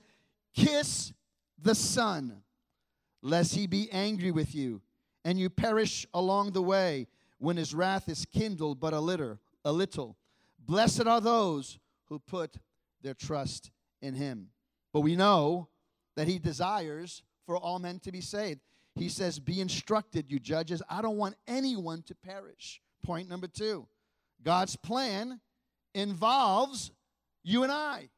"Kiss 0.55 1.13
the 1.59 1.75
Son, 1.75 2.43
lest 3.23 3.55
he 3.55 3.67
be 3.67 3.91
angry 3.91 4.31
with 4.31 4.55
you, 4.55 4.83
and 5.25 5.39
you 5.39 5.49
perish 5.49 6.07
along 6.13 6.53
the 6.53 6.63
way 6.63 7.07
when 7.39 7.57
his 7.57 7.75
wrath 7.75 8.09
is 8.09 8.27
kindled 8.27 8.79
but 8.79 8.93
a 8.93 9.01
little, 9.01 9.39
a 9.67 9.73
little. 9.73 10.17
Blessed 10.65 11.07
are 11.07 11.21
those 11.21 11.79
who 12.09 12.21
put 12.21 12.57
their 13.03 13.15
trust 13.15 13.71
in 14.01 14.15
him. 14.15 14.49
But 14.93 15.01
we 15.01 15.17
know 15.17 15.69
that 16.15 16.29
he 16.29 16.39
desires 16.39 17.23
for 17.45 17.59
all 17.59 17.79
men 17.81 17.99
to 18.01 18.13
be 18.13 18.21
saved. 18.21 18.61
He 18.95 19.09
says, 19.09 19.39
Be 19.39 19.61
instructed, 19.61 20.31
you 20.31 20.39
judges. 20.39 20.83
I 20.89 21.03
don't 21.03 21.19
want 21.19 21.35
anyone 21.47 22.03
to 22.05 22.15
perish. 22.15 22.81
Point 23.05 23.29
number 23.29 23.49
two 23.49 23.87
God's 24.43 24.77
plan 24.77 25.41
involves 25.95 26.93
you 27.43 27.65
and 27.65 27.73
I. 27.73 28.09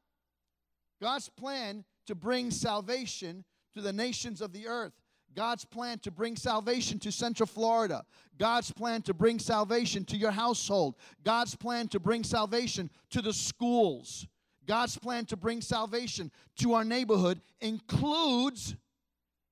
God's 1.01 1.31
plan 1.31 1.85
to 2.07 2.15
bring 2.15 2.51
salvation 2.51 3.45
to 3.75 3.81
the 3.81 3.93
nations 3.93 4.41
of 4.41 4.53
the 4.53 4.69
earth. 4.69 4.93
God's 5.39 5.65
plan 5.65 6.01
to 6.01 6.11
bring 6.11 6.35
salvation 6.35 6.99
to 6.99 7.13
Central 7.13 7.47
Florida. 7.47 8.05
God's 8.39 8.73
plan 8.73 9.03
to 9.03 9.15
bring 9.15 9.39
salvation 9.39 10.05
to 10.07 10.17
your 10.17 10.33
household. 10.33 10.97
God's 11.23 11.55
plan 11.55 11.87
to 11.91 12.01
bring 12.01 12.25
salvation 12.25 12.91
to 13.11 13.23
the 13.23 13.33
schools. 13.33 14.27
God's 14.67 14.99
plan 14.99 15.27
to 15.27 15.37
bring 15.37 15.61
salvation 15.61 16.33
to 16.57 16.75
our 16.75 16.83
neighborhood 16.83 17.41
includes 17.61 18.75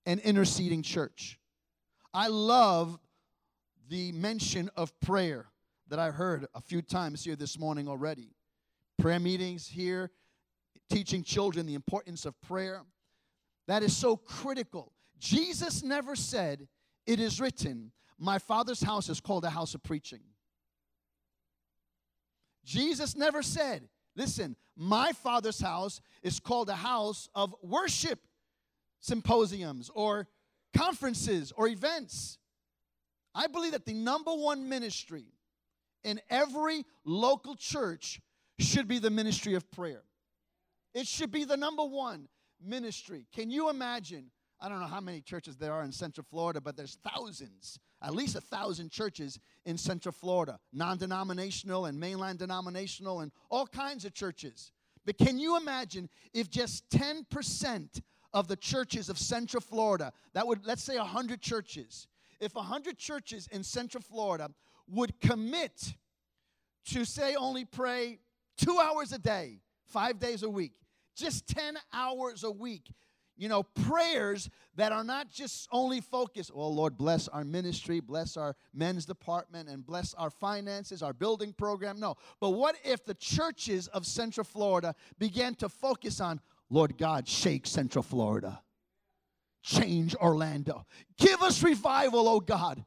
an 0.07 0.19
interceding 0.25 0.83
church. 0.83 1.39
I 2.13 2.27
love 2.27 2.99
the 3.89 4.11
mention 4.11 4.69
of 4.75 4.99
prayer 4.99 5.47
that 5.87 6.01
I 6.01 6.11
heard 6.11 6.49
a 6.53 6.61
few 6.61 6.83
times 6.83 7.23
here 7.23 7.37
this 7.37 7.61
morning 7.61 7.87
already. 7.87 8.35
Prayer 8.99 9.21
meetings 9.21 9.69
here, 9.69 10.11
teaching 10.91 11.23
children 11.23 11.65
the 11.65 11.77
importance 11.77 12.27
of 12.27 12.35
prayer. 12.41 12.83
That 13.69 13.85
is 13.85 13.97
so 13.97 14.17
critical. 14.17 14.93
Jesus 15.19 15.83
never 15.83 16.17
said, 16.17 16.69
It 17.07 17.21
is 17.21 17.41
written, 17.41 17.93
my 18.19 18.39
father's 18.39 18.83
house 18.83 19.09
is 19.09 19.21
called 19.21 19.45
a 19.45 19.51
house 19.51 19.75
of 19.75 19.83
preaching. 19.83 20.21
Jesus 22.65 23.17
never 23.17 23.43
said, 23.43 23.89
Listen, 24.17 24.57
my 24.77 25.13
father's 25.13 25.61
house 25.61 26.01
is 26.23 26.41
called 26.41 26.69
a 26.69 26.75
house 26.75 27.29
of 27.35 27.55
worship 27.63 28.19
symposiums 29.01 29.91
or 29.95 30.27
conferences 30.75 31.53
or 31.55 31.69
events. 31.69 32.39
I 33.35 33.47
believe 33.47 33.73
that 33.73 33.85
the 33.85 33.95
number 33.95 34.33
one 34.33 34.69
ministry 34.69 35.27
in 36.03 36.21
every 36.31 36.85
local 37.05 37.55
church 37.55 38.21
should 38.59 38.89
be 38.89 38.99
the 38.99 39.11
ministry 39.11 39.55
of 39.55 39.71
prayer. 39.71 40.03
It 40.95 41.07
should 41.07 41.31
be 41.31 41.45
the 41.45 41.57
number 41.57 41.85
one 41.85 42.29
ministry. 42.65 43.27
Can 43.35 43.51
you 43.51 43.69
imagine? 43.69 44.31
I 44.61 44.69
don't 44.69 44.81
know 44.81 44.87
how 44.87 45.01
many 45.01 45.21
churches 45.21 45.57
there 45.57 45.73
are 45.73 45.83
in 45.83 45.93
Central 45.93 46.25
Florida, 46.29 46.61
but 46.61 46.77
there's 46.77 46.99
thousands, 47.05 47.79
at 48.03 48.15
least 48.15 48.37
a 48.37 48.41
thousand 48.41 48.91
churches 48.91 49.39
in 49.67 49.77
Central 49.77 50.13
Florida, 50.13 50.59
non 50.73 50.97
denominational 50.97 51.87
and 51.87 52.01
mainline 52.01 52.39
denominational, 52.39 53.21
and 53.21 53.33
all 53.51 53.67
kinds 53.67 54.05
of 54.05 54.15
churches. 54.15 54.73
But 55.05 55.19
can 55.19 55.39
you 55.39 55.57
imagine 55.57 56.09
if 56.33 56.51
just 56.51 56.89
10% 56.91 58.03
of 58.33 58.49
the 58.49 58.57
churches 58.57 59.09
of 59.09 59.19
Central 59.19 59.61
Florida, 59.61 60.13
that 60.33 60.47
would, 60.47 60.67
let's 60.67 60.83
say 60.83 60.97
100 60.97 61.41
churches, 61.41 62.09
if 62.41 62.55
100 62.55 62.99
churches 62.99 63.49
in 63.53 63.63
Central 63.63 64.03
Florida 64.03 64.51
would 64.89 65.21
commit 65.21 65.95
to 66.87 67.05
say 67.05 67.35
only 67.35 67.65
pray 67.65 68.19
two 68.57 68.79
hours 68.79 69.13
a 69.13 69.19
day, 69.19 69.61
five 69.85 70.19
days 70.19 70.43
a 70.43 70.51
week, 70.51 70.73
just 71.15 71.47
10 71.49 71.77
hours 71.93 72.45
a 72.45 72.51
week. 72.51 72.91
You 73.37 73.49
know, 73.49 73.63
prayers 73.63 74.49
that 74.77 74.93
are 74.93 75.05
not 75.05 75.31
just 75.31 75.69
only 75.71 76.01
focused, 76.01 76.51
oh 76.55 76.69
Lord, 76.69 76.97
bless 76.97 77.29
our 77.29 77.45
ministry, 77.45 78.01
bless 78.01 78.37
our 78.37 78.57
men's 78.73 79.05
department, 79.05 79.69
and 79.69 79.85
bless 79.85 80.15
our 80.15 80.31
finances, 80.31 81.03
our 81.03 81.13
building 81.13 81.53
program. 81.53 82.01
No. 82.01 82.17
But 82.41 82.51
what 82.51 82.77
if 82.85 83.05
the 83.05 83.15
churches 83.15 83.89
of 83.89 84.07
Central 84.07 84.45
Florida 84.45 84.95
began 85.19 85.55
to 85.57 85.69
focus 85.69 86.21
on, 86.21 86.41
Lord 86.71 86.97
God, 86.97 87.29
shake 87.29 87.67
Central 87.67 88.03
Florida, 88.03 88.63
change 89.63 90.15
Orlando, 90.15 90.87
give 91.19 91.43
us 91.43 91.63
revival, 91.63 92.29
oh 92.29 92.41
God. 92.41 92.85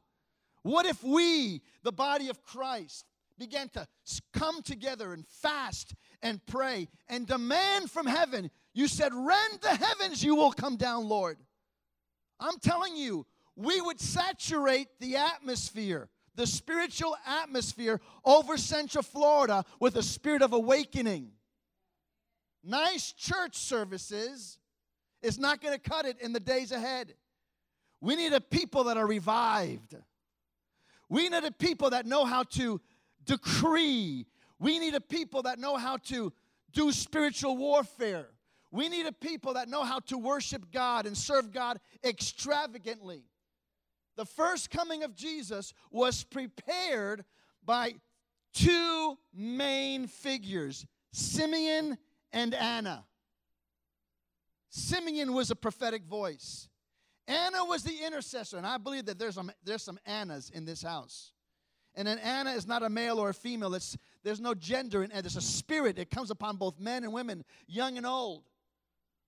What 0.62 0.86
if 0.86 1.02
we, 1.02 1.62
the 1.82 1.92
body 1.92 2.28
of 2.28 2.42
Christ, 2.42 3.06
began 3.38 3.68
to 3.70 3.86
come 4.34 4.62
together 4.62 5.12
and 5.12 5.26
fast 5.26 5.94
and 6.22 6.44
pray 6.46 6.88
and 7.08 7.26
demand 7.26 7.90
from 7.90 8.06
heaven? 8.06 8.50
You 8.72 8.88
said, 8.88 9.12
Rend 9.12 9.60
the 9.62 9.74
heavens, 9.74 10.22
you 10.22 10.34
will 10.34 10.52
come 10.52 10.76
down, 10.76 11.08
Lord. 11.08 11.38
I'm 12.38 12.58
telling 12.58 12.96
you, 12.96 13.26
we 13.56 13.80
would 13.80 14.00
saturate 14.00 14.88
the 15.00 15.16
atmosphere, 15.16 16.08
the 16.34 16.46
spiritual 16.46 17.16
atmosphere 17.26 18.00
over 18.24 18.56
Central 18.56 19.02
Florida 19.02 19.64
with 19.78 19.96
a 19.96 20.02
spirit 20.02 20.42
of 20.42 20.52
awakening. 20.52 21.32
Nice 22.62 23.12
church 23.12 23.56
services 23.56 24.58
is 25.22 25.38
not 25.38 25.60
going 25.60 25.78
to 25.78 25.90
cut 25.90 26.06
it 26.06 26.20
in 26.20 26.32
the 26.32 26.40
days 26.40 26.72
ahead. 26.72 27.14
We 28.00 28.16
need 28.16 28.32
a 28.32 28.40
people 28.40 28.84
that 28.84 28.96
are 28.96 29.06
revived. 29.06 29.96
We 31.08 31.28
need 31.28 31.44
a 31.44 31.50
people 31.50 31.90
that 31.90 32.06
know 32.06 32.24
how 32.24 32.44
to 32.44 32.80
decree. 33.24 34.26
We 34.58 34.78
need 34.78 34.94
a 34.94 35.00
people 35.00 35.42
that 35.42 35.58
know 35.58 35.76
how 35.76 35.98
to 36.08 36.32
do 36.72 36.92
spiritual 36.92 37.56
warfare. 37.56 38.28
We 38.70 38.88
need 38.88 39.06
a 39.06 39.12
people 39.12 39.54
that 39.54 39.68
know 39.68 39.82
how 39.82 40.00
to 40.00 40.18
worship 40.18 40.70
God 40.70 41.06
and 41.06 41.16
serve 41.16 41.52
God 41.52 41.80
extravagantly. 42.04 43.24
the 44.16 44.24
first 44.26 44.70
coming 44.70 45.02
of 45.02 45.14
Jesus 45.14 45.72
was 45.90 46.24
prepared 46.24 47.24
by 47.64 47.94
two 48.52 49.16
main 49.32 50.06
figures 50.06 50.86
Simeon 51.12 51.98
and 52.32 52.54
Anna. 52.54 53.04
Simeon 54.68 55.32
was 55.32 55.50
a 55.50 55.56
prophetic 55.56 56.04
voice. 56.04 56.68
Anna 57.26 57.64
was 57.64 57.82
the 57.82 58.04
intercessor, 58.04 58.56
and 58.56 58.66
I 58.66 58.78
believe 58.78 59.06
that 59.06 59.18
there's 59.18 59.34
some, 59.34 59.50
there's 59.64 59.82
some 59.82 59.98
Annas 60.06 60.50
in 60.50 60.64
this 60.64 60.82
house. 60.82 61.32
And 61.94 62.06
an 62.06 62.18
Anna 62.18 62.52
is 62.52 62.66
not 62.66 62.82
a 62.82 62.88
male 62.88 63.18
or 63.18 63.30
a 63.30 63.34
female. 63.34 63.74
It's, 63.74 63.96
there's 64.22 64.40
no 64.40 64.54
gender, 64.54 65.02
and 65.02 65.12
there's 65.12 65.36
a 65.36 65.40
spirit. 65.40 65.98
It 65.98 66.10
comes 66.10 66.30
upon 66.30 66.56
both 66.56 66.78
men 66.78 67.02
and 67.02 67.12
women, 67.12 67.44
young 67.66 67.96
and 67.96 68.06
old. 68.06 68.49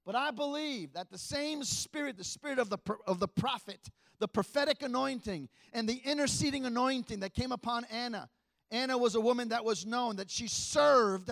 But 0.05 0.17
I 0.17 0.31
believe 0.31 0.95
that 0.95 1.11
the 1.11 1.19
same 1.19 1.63
spirit, 1.63 2.17
the 2.17 2.25
spirit 2.25 2.59
of 2.59 2.71
the, 2.71 2.79
of 3.07 3.21
the 3.21 3.29
prophet, 3.29 3.91
the 4.19 4.29
prophetic 4.29 4.83
anointing, 4.83 5.49
and 5.73 5.89
the 5.89 6.01
interceding 6.05 6.67
anointing 6.67 7.21
that 7.21 7.35
came 7.35 7.53
upon 7.53 7.85
Anna. 7.85 8.29
Anna 8.71 8.99
was 8.99 9.15
a 9.15 9.21
woman 9.21 9.51
that 9.51 9.65
was 9.65 9.87
known 9.87 10.17
that 10.17 10.31
she 10.31 10.49
served 10.49 11.31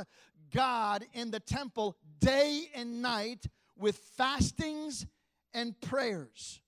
God 0.52 1.04
in 1.14 1.30
the 1.30 1.40
temple 1.40 1.96
day 2.20 2.68
and 2.74 3.02
night 3.02 3.46
with 3.76 3.96
fastings 4.16 5.06
and 5.54 5.78
prayers. 5.80 6.60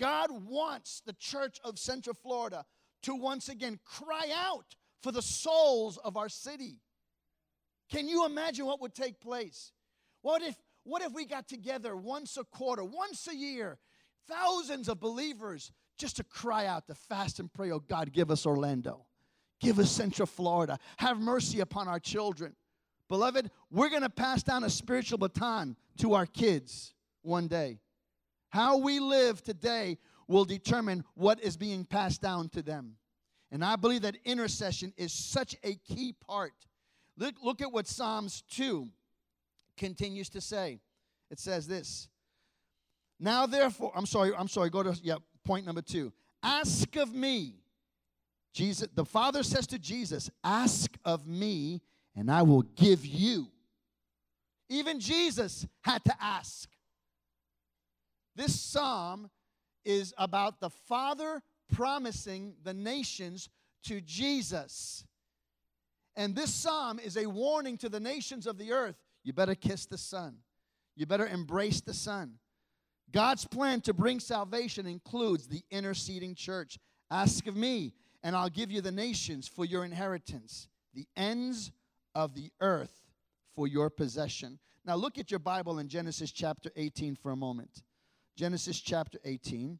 God 0.00 0.30
wants 0.46 1.02
the 1.04 1.12
church 1.12 1.58
of 1.64 1.78
Central 1.78 2.14
Florida 2.14 2.64
to 3.02 3.14
once 3.14 3.48
again 3.48 3.78
cry 3.84 4.32
out 4.34 4.74
for 5.02 5.12
the 5.12 5.22
souls 5.22 5.98
of 5.98 6.16
our 6.16 6.28
city. 6.28 6.80
Can 7.90 8.08
you 8.08 8.26
imagine 8.26 8.66
what 8.66 8.80
would 8.80 8.94
take 8.94 9.20
place? 9.20 9.72
What 10.22 10.42
if 10.42 10.56
what 10.88 11.02
if 11.02 11.12
we 11.12 11.26
got 11.26 11.46
together 11.46 11.96
once 11.96 12.36
a 12.36 12.44
quarter, 12.44 12.82
once 12.82 13.28
a 13.28 13.36
year, 13.36 13.78
thousands 14.26 14.88
of 14.88 15.00
believers 15.00 15.70
just 15.98 16.16
to 16.16 16.24
cry 16.24 16.66
out, 16.66 16.86
to 16.86 16.94
fast 16.94 17.40
and 17.40 17.52
pray, 17.52 17.70
oh 17.70 17.80
God, 17.80 18.12
give 18.12 18.30
us 18.30 18.46
Orlando. 18.46 19.04
Give 19.60 19.78
us 19.78 19.90
Central 19.90 20.26
Florida. 20.26 20.78
Have 20.98 21.18
mercy 21.18 21.60
upon 21.60 21.88
our 21.88 21.98
children. 21.98 22.54
Beloved, 23.08 23.50
we're 23.70 23.88
going 23.88 24.02
to 24.02 24.10
pass 24.10 24.42
down 24.42 24.64
a 24.64 24.70
spiritual 24.70 25.18
baton 25.18 25.76
to 25.98 26.14
our 26.14 26.26
kids 26.26 26.94
one 27.22 27.48
day. 27.48 27.80
How 28.50 28.78
we 28.78 29.00
live 29.00 29.42
today 29.42 29.98
will 30.26 30.44
determine 30.44 31.04
what 31.14 31.40
is 31.42 31.56
being 31.56 31.84
passed 31.84 32.22
down 32.22 32.48
to 32.50 32.62
them. 32.62 32.96
And 33.50 33.64
I 33.64 33.76
believe 33.76 34.02
that 34.02 34.16
intercession 34.24 34.92
is 34.96 35.12
such 35.12 35.56
a 35.64 35.74
key 35.74 36.14
part. 36.26 36.52
Look, 37.16 37.34
look 37.42 37.60
at 37.60 37.72
what 37.72 37.86
Psalms 37.88 38.42
2 38.50 38.88
continues 39.78 40.28
to 40.30 40.40
say. 40.40 40.80
It 41.30 41.38
says 41.38 41.66
this. 41.66 42.08
Now 43.20 43.46
therefore, 43.46 43.92
I'm 43.94 44.06
sorry, 44.06 44.32
I'm 44.36 44.48
sorry, 44.48 44.70
go 44.70 44.82
to 44.82 44.98
yeah, 45.02 45.16
point 45.44 45.66
number 45.66 45.82
2. 45.82 46.12
Ask 46.42 46.96
of 46.96 47.14
me. 47.14 47.54
Jesus 48.54 48.88
the 48.94 49.04
Father 49.04 49.42
says 49.42 49.66
to 49.68 49.78
Jesus, 49.78 50.30
"Ask 50.42 50.96
of 51.04 51.26
me 51.26 51.82
and 52.14 52.30
I 52.30 52.42
will 52.42 52.62
give 52.62 53.04
you." 53.04 53.50
Even 54.68 55.00
Jesus 55.00 55.66
had 55.82 56.04
to 56.04 56.22
ask. 56.22 56.68
This 58.34 58.58
psalm 58.58 59.30
is 59.84 60.14
about 60.18 60.60
the 60.60 60.70
Father 60.70 61.42
promising 61.72 62.56
the 62.62 62.74
nations 62.74 63.48
to 63.84 64.00
Jesus. 64.00 65.04
And 66.16 66.34
this 66.34 66.52
psalm 66.52 66.98
is 66.98 67.16
a 67.16 67.26
warning 67.26 67.78
to 67.78 67.88
the 67.88 68.00
nations 68.00 68.46
of 68.46 68.58
the 68.58 68.72
earth 68.72 68.96
you 69.28 69.34
better 69.34 69.54
kiss 69.54 69.84
the 69.84 69.98
Son. 69.98 70.38
You 70.96 71.04
better 71.04 71.26
embrace 71.26 71.82
the 71.82 71.92
Son. 71.92 72.38
God's 73.12 73.46
plan 73.46 73.82
to 73.82 73.92
bring 73.92 74.20
salvation 74.20 74.86
includes 74.86 75.46
the 75.46 75.60
interceding 75.70 76.34
church. 76.34 76.78
Ask 77.10 77.46
of 77.46 77.54
me, 77.54 77.92
and 78.22 78.34
I'll 78.34 78.48
give 78.48 78.70
you 78.70 78.80
the 78.80 78.90
nations 78.90 79.46
for 79.46 79.66
your 79.66 79.84
inheritance, 79.84 80.68
the 80.94 81.06
ends 81.14 81.72
of 82.14 82.34
the 82.34 82.50
earth 82.62 83.02
for 83.54 83.68
your 83.68 83.90
possession. 83.90 84.58
Now, 84.86 84.96
look 84.96 85.18
at 85.18 85.30
your 85.30 85.40
Bible 85.40 85.78
in 85.78 85.88
Genesis 85.88 86.32
chapter 86.32 86.70
18 86.74 87.14
for 87.14 87.30
a 87.30 87.36
moment. 87.36 87.82
Genesis 88.34 88.80
chapter 88.80 89.18
18. 89.26 89.78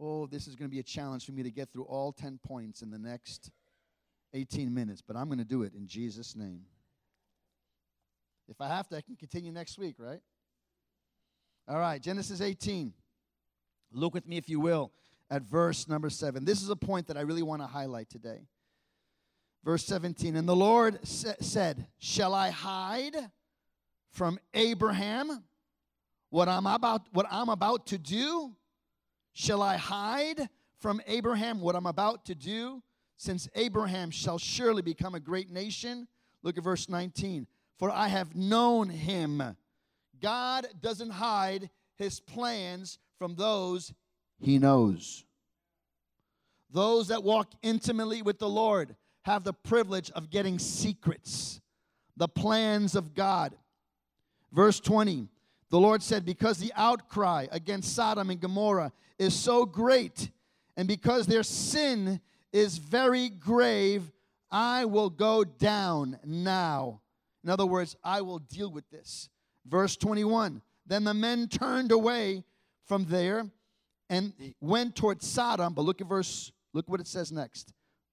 Oh, 0.00 0.26
this 0.28 0.46
is 0.46 0.54
going 0.54 0.70
to 0.70 0.72
be 0.72 0.78
a 0.78 0.84
challenge 0.84 1.26
for 1.26 1.32
me 1.32 1.42
to 1.42 1.50
get 1.50 1.72
through 1.72 1.86
all 1.86 2.12
10 2.12 2.38
points 2.46 2.80
in 2.82 2.92
the 2.92 2.98
next 2.98 3.50
18 4.34 4.72
minutes, 4.74 5.00
but 5.00 5.16
I'm 5.16 5.26
going 5.26 5.38
to 5.38 5.44
do 5.44 5.62
it 5.62 5.72
in 5.74 5.86
Jesus' 5.86 6.36
name. 6.36 6.62
If 8.48 8.60
I 8.60 8.68
have 8.68 8.88
to, 8.88 8.96
I 8.96 9.00
can 9.00 9.16
continue 9.16 9.52
next 9.52 9.78
week, 9.78 9.96
right? 9.98 10.20
All 11.66 11.78
right, 11.78 12.02
Genesis 12.02 12.40
18. 12.40 12.92
Look 13.92 14.12
with 14.12 14.26
me, 14.26 14.36
if 14.36 14.48
you 14.48 14.60
will, 14.60 14.92
at 15.30 15.42
verse 15.42 15.88
number 15.88 16.10
7. 16.10 16.44
This 16.44 16.62
is 16.62 16.68
a 16.68 16.76
point 16.76 17.06
that 17.06 17.16
I 17.16 17.22
really 17.22 17.42
want 17.42 17.62
to 17.62 17.66
highlight 17.66 18.10
today. 18.10 18.46
Verse 19.64 19.84
17 19.86 20.36
And 20.36 20.48
the 20.48 20.56
Lord 20.56 21.06
sa- 21.06 21.32
said, 21.40 21.86
Shall 21.98 22.34
I 22.34 22.50
hide 22.50 23.16
from 24.10 24.38
Abraham 24.52 25.42
what 26.28 26.48
I'm 26.48 26.66
about 26.66 27.02
what 27.12 27.26
I'm 27.30 27.48
about 27.48 27.86
to 27.86 27.98
do? 27.98 28.54
Shall 29.32 29.62
I 29.62 29.76
hide 29.76 30.48
from 30.80 31.00
Abraham 31.06 31.60
what 31.60 31.76
I'm 31.76 31.86
about 31.86 32.26
to 32.26 32.34
do? 32.34 32.82
Since 33.16 33.48
Abraham 33.54 34.10
shall 34.10 34.38
surely 34.38 34.82
become 34.82 35.14
a 35.14 35.20
great 35.20 35.50
nation. 35.50 36.08
Look 36.42 36.58
at 36.58 36.64
verse 36.64 36.88
19. 36.88 37.46
For 37.78 37.90
I 37.90 38.08
have 38.08 38.34
known 38.34 38.88
him. 38.88 39.56
God 40.20 40.66
doesn't 40.80 41.10
hide 41.10 41.70
his 41.96 42.20
plans 42.20 42.98
from 43.18 43.34
those 43.34 43.92
he 44.40 44.58
knows. 44.58 45.24
Those 46.70 47.08
that 47.08 47.22
walk 47.22 47.52
intimately 47.62 48.20
with 48.20 48.38
the 48.38 48.48
Lord 48.48 48.96
have 49.22 49.44
the 49.44 49.52
privilege 49.52 50.10
of 50.10 50.28
getting 50.28 50.58
secrets, 50.58 51.60
the 52.16 52.28
plans 52.28 52.94
of 52.94 53.14
God. 53.14 53.54
Verse 54.52 54.80
20 54.80 55.28
the 55.74 55.80
Lord 55.80 56.04
said, 56.04 56.24
Because 56.24 56.58
the 56.58 56.72
outcry 56.76 57.48
against 57.50 57.96
Sodom 57.96 58.30
and 58.30 58.40
Gomorrah 58.40 58.92
is 59.18 59.34
so 59.34 59.66
great, 59.66 60.30
and 60.76 60.86
because 60.86 61.26
their 61.26 61.42
sin 61.42 62.20
is 62.54 62.78
very 62.78 63.28
grave. 63.28 64.10
I 64.50 64.84
will 64.84 65.10
go 65.10 65.42
down 65.44 66.18
now. 66.24 67.00
In 67.42 67.50
other 67.50 67.66
words, 67.66 67.96
I 68.02 68.22
will 68.22 68.38
deal 68.38 68.70
with 68.70 68.88
this. 68.90 69.28
Verse 69.66 69.96
21 69.96 70.62
Then 70.86 71.04
the 71.04 71.12
men 71.12 71.48
turned 71.48 71.92
away 71.92 72.44
from 72.86 73.04
there 73.06 73.50
and 74.08 74.32
went 74.60 74.94
toward 74.94 75.22
Sodom. 75.22 75.74
But 75.74 75.82
look 75.82 76.00
at 76.00 76.06
verse, 76.06 76.52
look 76.72 76.88
what 76.88 77.00
it 77.00 77.08
says 77.08 77.32
next. 77.32 77.72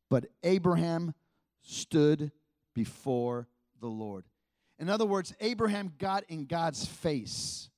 But 0.09 0.25
Abraham 0.43 1.13
stood 1.61 2.31
before 2.73 3.47
the 3.79 3.87
Lord. 3.87 4.25
In 4.79 4.89
other 4.89 5.05
words, 5.05 5.33
Abraham 5.39 5.93
got 5.99 6.23
in 6.27 6.45
God's 6.45 6.85
face. 6.85 7.69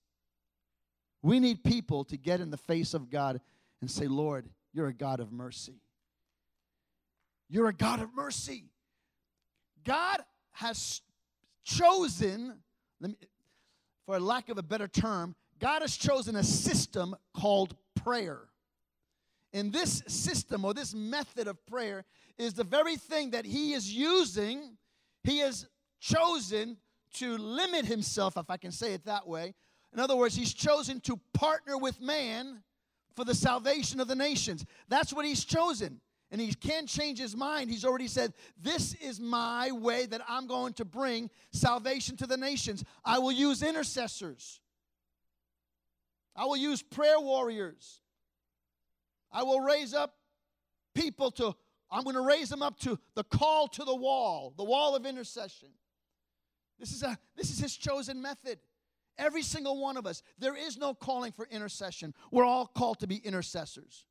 We 1.22 1.40
need 1.40 1.64
people 1.64 2.06
to 2.06 2.18
get 2.18 2.40
in 2.40 2.50
the 2.50 2.58
face 2.58 2.94
of 2.94 3.10
God 3.10 3.42
and 3.82 3.92
say, 3.92 4.08
Lord, 4.08 4.48
you're 4.74 4.88
a 4.88 4.94
God 4.94 5.20
of 5.20 5.32
mercy. 5.32 5.82
You're 7.54 7.70
a 7.70 7.74
God 7.74 8.02
of 8.02 8.16
mercy. 8.16 8.66
God 9.84 10.18
has 10.54 11.02
chosen, 11.64 12.58
me, 13.00 13.16
for 14.08 14.20
lack 14.20 14.50
of 14.50 14.58
a 14.58 14.64
better 14.64 14.88
term, 14.88 15.36
God 15.60 15.84
has 15.84 15.96
chosen 15.96 16.36
a 16.36 16.44
system 16.44 17.16
called 17.32 17.76
prayer. 17.94 18.40
And 19.54 19.72
this 19.72 20.02
system 20.08 20.66
or 20.66 20.74
this 20.74 20.96
method 20.96 21.48
of 21.48 21.64
prayer 21.68 22.06
is 22.40 22.56
the 22.56 22.64
very 22.64 22.96
thing 22.96 23.30
that 23.32 23.46
He 23.46 23.74
is 23.74 23.94
using, 23.94 24.76
He 25.24 25.38
has 25.38 25.68
chosen 26.00 26.78
to 27.18 27.38
limit 27.38 27.86
Himself, 27.86 28.36
if 28.36 28.50
I 28.50 28.58
can 28.58 28.72
say 28.72 28.94
it 28.96 29.06
that 29.06 29.28
way. 29.28 29.54
In 29.94 30.00
other 30.00 30.16
words, 30.16 30.34
He's 30.34 30.56
chosen 30.56 31.00
to 31.02 31.20
partner 31.36 31.78
with 31.78 32.02
man 32.02 32.64
for 33.16 33.24
the 33.24 33.36
salvation 33.36 34.00
of 34.00 34.08
the 34.08 34.16
nations. 34.16 34.66
That's 34.90 35.14
what 35.14 35.24
He's 35.24 35.46
chosen 35.46 36.02
and 36.34 36.42
he 36.42 36.52
can't 36.52 36.90
change 36.90 37.20
his 37.20 37.38
mind. 37.38 37.70
He's 37.70 37.86
already 37.86 38.08
said, 38.08 38.34
This 38.60 38.96
is 38.96 39.20
my 39.20 39.72
way 39.72 40.08
that 40.08 40.22
I'm 40.28 40.48
going 40.48 40.74
to 40.74 40.84
bring 40.84 41.30
salvation 41.52 42.18
to 42.18 42.28
the 42.28 42.36
nations. 42.36 42.84
I 43.06 43.20
will 43.20 43.32
use 43.32 43.62
intercessors, 43.62 44.60
I 46.36 46.46
will 46.46 46.58
use 46.58 46.82
prayer 46.82 47.20
warriors. 47.20 48.02
I 49.36 49.42
will 49.42 49.62
raise 49.62 49.96
up 49.96 50.14
people 50.94 51.32
to, 51.32 51.56
I'm 51.90 52.04
going 52.04 52.16
to 52.16 52.22
raise 52.22 52.50
them 52.50 52.62
up 52.62 52.80
to 52.82 53.00
the 53.16 53.24
call 53.24 53.68
to 53.70 53.84
the 53.84 53.96
wall, 53.96 54.54
the 54.56 54.64
wall 54.64 54.96
of 54.96 55.08
intercession. 55.08 55.70
This 56.80 56.92
is, 56.92 57.02
a, 57.02 57.18
this 57.36 57.50
is 57.50 57.58
his 57.58 57.76
chosen 57.76 58.22
method. 58.22 58.60
Every 59.18 59.42
single 59.42 59.82
one 59.82 59.98
of 59.98 60.06
us. 60.06 60.22
There 60.38 60.56
is 60.56 60.78
no 60.78 60.94
calling 60.94 61.32
for 61.32 61.48
intercession. 61.48 62.14
We're 62.30 62.46
all 62.46 62.68
called 62.68 63.00
to 63.00 63.08
be 63.08 63.16
intercessors. 63.16 64.06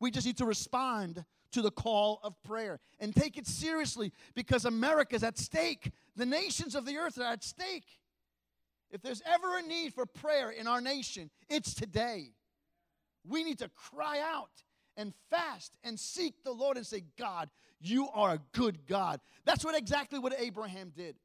We 0.00 0.10
just 0.10 0.26
need 0.26 0.38
to 0.38 0.46
respond 0.46 1.26
to 1.52 1.62
the 1.62 1.70
call 1.70 2.20
of 2.22 2.34
prayer 2.42 2.80
and 2.98 3.14
take 3.14 3.36
it 3.36 3.46
seriously 3.46 4.12
because 4.34 4.64
America's 4.64 5.22
at 5.22 5.38
stake. 5.38 5.90
The 6.16 6.26
nations 6.26 6.74
of 6.74 6.84
the 6.84 6.96
earth 6.98 7.18
are 7.18 7.32
at 7.32 7.44
stake. 7.44 7.86
If 8.90 9.02
there's 9.02 9.22
ever 9.26 9.58
a 9.58 9.62
need 9.62 9.94
for 9.94 10.06
prayer 10.06 10.50
in 10.50 10.66
our 10.66 10.80
nation, 10.80 11.30
it's 11.48 11.74
today. 11.74 12.32
We 13.26 13.44
need 13.44 13.58
to 13.58 13.68
cry 13.68 14.20
out 14.20 14.62
and 14.96 15.12
fast 15.30 15.76
and 15.84 15.98
seek 15.98 16.42
the 16.42 16.52
Lord 16.52 16.76
and 16.76 16.86
say, 16.86 17.04
God, 17.18 17.50
you 17.80 18.08
are 18.14 18.32
a 18.32 18.40
good 18.52 18.86
God. 18.86 19.20
That's 19.44 19.64
what 19.64 19.76
exactly 19.76 20.18
what 20.18 20.34
Abraham 20.38 20.92
did. 20.96 21.16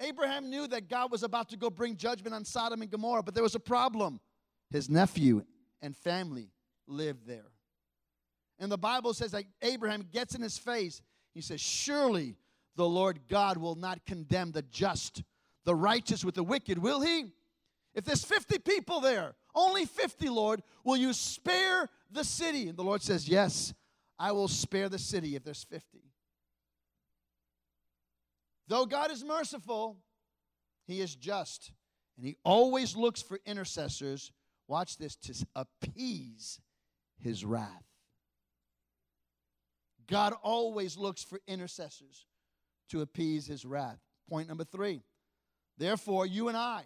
Abraham 0.00 0.50
knew 0.50 0.66
that 0.68 0.88
God 0.88 1.10
was 1.10 1.22
about 1.22 1.48
to 1.50 1.56
go 1.56 1.70
bring 1.70 1.96
judgment 1.96 2.34
on 2.34 2.44
Sodom 2.44 2.82
and 2.82 2.90
Gomorrah, 2.90 3.22
but 3.22 3.34
there 3.34 3.42
was 3.42 3.54
a 3.54 3.60
problem. 3.60 4.20
His 4.70 4.90
nephew 4.90 5.44
and 5.80 5.96
family 5.96 6.50
lived 6.86 7.26
there. 7.26 7.53
And 8.58 8.70
the 8.70 8.78
Bible 8.78 9.14
says 9.14 9.32
that 9.32 9.44
Abraham 9.62 10.06
gets 10.12 10.34
in 10.34 10.42
his 10.42 10.58
face. 10.58 11.02
He 11.32 11.40
says, 11.40 11.60
Surely 11.60 12.36
the 12.76 12.88
Lord 12.88 13.20
God 13.28 13.56
will 13.56 13.74
not 13.74 14.04
condemn 14.06 14.52
the 14.52 14.62
just, 14.62 15.22
the 15.64 15.74
righteous 15.74 16.24
with 16.24 16.34
the 16.34 16.44
wicked, 16.44 16.78
will 16.78 17.00
he? 17.00 17.26
If 17.94 18.04
there's 18.04 18.24
50 18.24 18.58
people 18.58 19.00
there, 19.00 19.34
only 19.54 19.84
50, 19.84 20.28
Lord, 20.28 20.62
will 20.84 20.96
you 20.96 21.12
spare 21.12 21.88
the 22.10 22.24
city? 22.24 22.68
And 22.68 22.76
the 22.76 22.82
Lord 22.82 23.02
says, 23.02 23.28
Yes, 23.28 23.72
I 24.18 24.32
will 24.32 24.48
spare 24.48 24.88
the 24.88 24.98
city 24.98 25.36
if 25.36 25.44
there's 25.44 25.64
50. 25.64 26.00
Though 28.66 28.86
God 28.86 29.10
is 29.10 29.24
merciful, 29.24 29.98
He 30.86 31.00
is 31.00 31.14
just. 31.14 31.72
And 32.16 32.26
He 32.26 32.36
always 32.44 32.96
looks 32.96 33.22
for 33.22 33.38
intercessors, 33.46 34.32
watch 34.66 34.96
this, 34.96 35.16
to 35.16 35.46
appease 35.54 36.60
His 37.18 37.44
wrath. 37.44 37.93
God 40.06 40.34
always 40.42 40.96
looks 40.96 41.22
for 41.22 41.40
intercessors 41.46 42.26
to 42.90 43.00
appease 43.00 43.46
His 43.46 43.64
wrath. 43.64 43.98
Point 44.28 44.48
number 44.48 44.64
three. 44.64 45.02
Therefore, 45.78 46.26
you 46.26 46.48
and 46.48 46.56
I, 46.56 46.84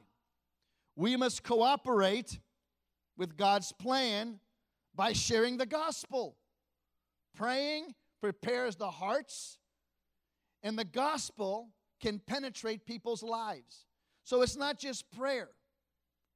we 0.96 1.16
must 1.16 1.42
cooperate 1.42 2.38
with 3.16 3.36
God's 3.36 3.72
plan 3.72 4.40
by 4.94 5.12
sharing 5.12 5.56
the 5.56 5.66
gospel. 5.66 6.36
Praying 7.36 7.94
prepares 8.20 8.76
the 8.76 8.90
hearts, 8.90 9.58
and 10.62 10.78
the 10.78 10.84
gospel 10.84 11.68
can 12.00 12.18
penetrate 12.18 12.86
people's 12.86 13.22
lives. 13.22 13.86
So 14.24 14.42
it's 14.42 14.56
not 14.56 14.78
just 14.78 15.10
prayer, 15.10 15.50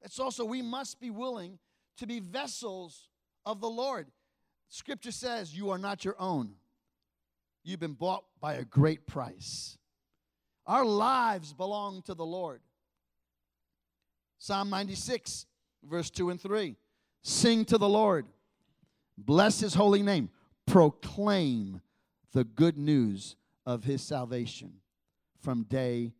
it's 0.03 0.19
also 0.19 0.45
we 0.45 0.63
must 0.63 1.01
be 1.01 1.11
willing 1.11 1.59
to 1.99 2.07
be 2.07 2.21
vessels 2.21 3.09
of 3.45 3.61
the 3.61 3.69
Lord. 3.69 4.09
Scripture 4.69 5.13
says, 5.13 5.55
You 5.55 5.71
are 5.71 5.79
not 5.79 6.05
your 6.05 6.17
own, 6.19 6.55
you've 7.65 7.81
been 7.81 7.95
bought 7.95 8.25
by 8.41 8.55
a 8.55 8.65
great 8.65 9.07
price. 9.07 9.79
Our 10.67 10.85
lives 10.85 11.53
belong 11.53 12.03
to 12.03 12.15
the 12.15 12.25
Lord. 12.25 12.61
Psalm 14.39 14.71
96, 14.71 15.47
verse 15.85 16.11
2 16.11 16.31
and 16.31 16.41
3. 16.41 16.77
Sing 17.23 17.65
to 17.67 17.79
the 17.79 17.89
Lord, 17.89 18.27
bless 19.17 19.61
his 19.61 19.75
holy 19.75 20.03
name, 20.03 20.31
proclaim 20.67 21.81
the 22.33 22.45
good 22.45 22.77
news 22.77 23.37
of 23.65 23.85
his 23.85 24.03
salvation 24.03 24.73
from 25.41 25.65
day 25.65 26.13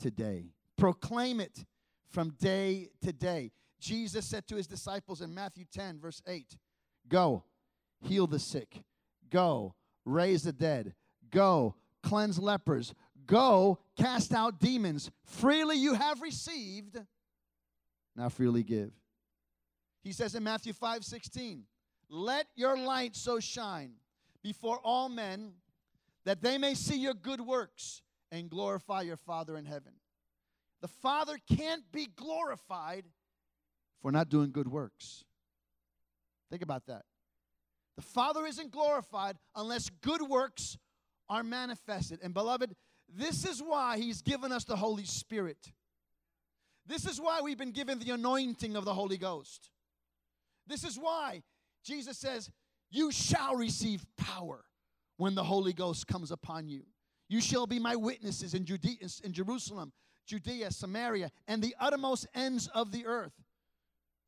to 0.00 0.10
day. 0.10 0.50
Proclaim 0.76 1.40
it 1.40 1.64
from 2.10 2.30
day 2.38 2.88
to 3.02 3.12
day. 3.12 3.52
Jesus 3.80 4.26
said 4.26 4.46
to 4.48 4.56
his 4.56 4.66
disciples 4.66 5.22
in 5.22 5.34
Matthew 5.34 5.64
10, 5.72 5.98
verse 5.98 6.22
8 6.26 6.56
Go, 7.08 7.44
heal 8.02 8.26
the 8.26 8.38
sick. 8.38 8.82
Go, 9.30 9.74
raise 10.04 10.42
the 10.42 10.52
dead. 10.52 10.94
Go, 11.30 11.74
cleanse 12.02 12.38
lepers. 12.38 12.94
Go, 13.26 13.78
cast 13.96 14.32
out 14.32 14.58
demons. 14.58 15.10
Freely 15.24 15.76
you 15.76 15.94
have 15.94 16.20
received 16.20 16.98
now 18.16 18.28
freely 18.28 18.62
give. 18.62 18.92
He 20.02 20.12
says 20.12 20.34
in 20.34 20.42
Matthew 20.42 20.72
5 20.72 21.04
16, 21.04 21.64
Let 22.08 22.46
your 22.54 22.76
light 22.76 23.16
so 23.16 23.40
shine 23.40 23.92
before 24.42 24.78
all 24.82 25.08
men 25.08 25.52
that 26.24 26.42
they 26.42 26.58
may 26.58 26.74
see 26.74 26.98
your 26.98 27.14
good 27.14 27.40
works 27.40 28.02
and 28.30 28.50
glorify 28.50 29.02
your 29.02 29.16
Father 29.16 29.56
in 29.56 29.64
heaven. 29.64 29.92
The 30.80 30.88
Father 30.88 31.38
can't 31.56 31.84
be 31.92 32.08
glorified 32.16 33.04
if 33.06 34.04
we're 34.04 34.10
not 34.10 34.28
doing 34.28 34.50
good 34.50 34.68
works. 34.68 35.24
Think 36.50 36.62
about 36.62 36.86
that. 36.86 37.04
The 37.96 38.02
Father 38.02 38.46
isn't 38.46 38.70
glorified 38.70 39.36
unless 39.54 39.90
good 40.00 40.22
works 40.22 40.78
are 41.28 41.42
manifested. 41.42 42.20
And 42.22 42.32
beloved, 42.32 42.74
this 43.08 43.44
is 43.44 43.60
why 43.60 43.98
He's 43.98 44.22
given 44.22 44.52
us 44.52 44.64
the 44.64 44.76
Holy 44.76 45.04
Spirit. 45.04 45.72
This 46.86 47.06
is 47.06 47.20
why 47.20 47.40
we've 47.42 47.58
been 47.58 47.72
given 47.72 47.98
the 47.98 48.10
anointing 48.10 48.76
of 48.76 48.84
the 48.84 48.94
Holy 48.94 49.18
Ghost. 49.18 49.70
This 50.66 50.84
is 50.84 50.96
why 50.98 51.42
Jesus 51.84 52.18
says, 52.18 52.50
You 52.90 53.12
shall 53.12 53.56
receive 53.56 54.04
power 54.16 54.64
when 55.16 55.34
the 55.34 55.44
Holy 55.44 55.72
Ghost 55.72 56.06
comes 56.06 56.30
upon 56.30 56.68
you. 56.68 56.82
You 57.28 57.40
shall 57.40 57.66
be 57.66 57.78
my 57.78 57.96
witnesses 57.96 58.54
in, 58.54 58.64
Judea, 58.64 58.96
in 59.24 59.32
Jerusalem, 59.32 59.92
Judea, 60.26 60.70
Samaria, 60.70 61.30
and 61.46 61.62
the 61.62 61.74
uttermost 61.80 62.26
ends 62.34 62.68
of 62.74 62.92
the 62.92 63.06
earth. 63.06 63.32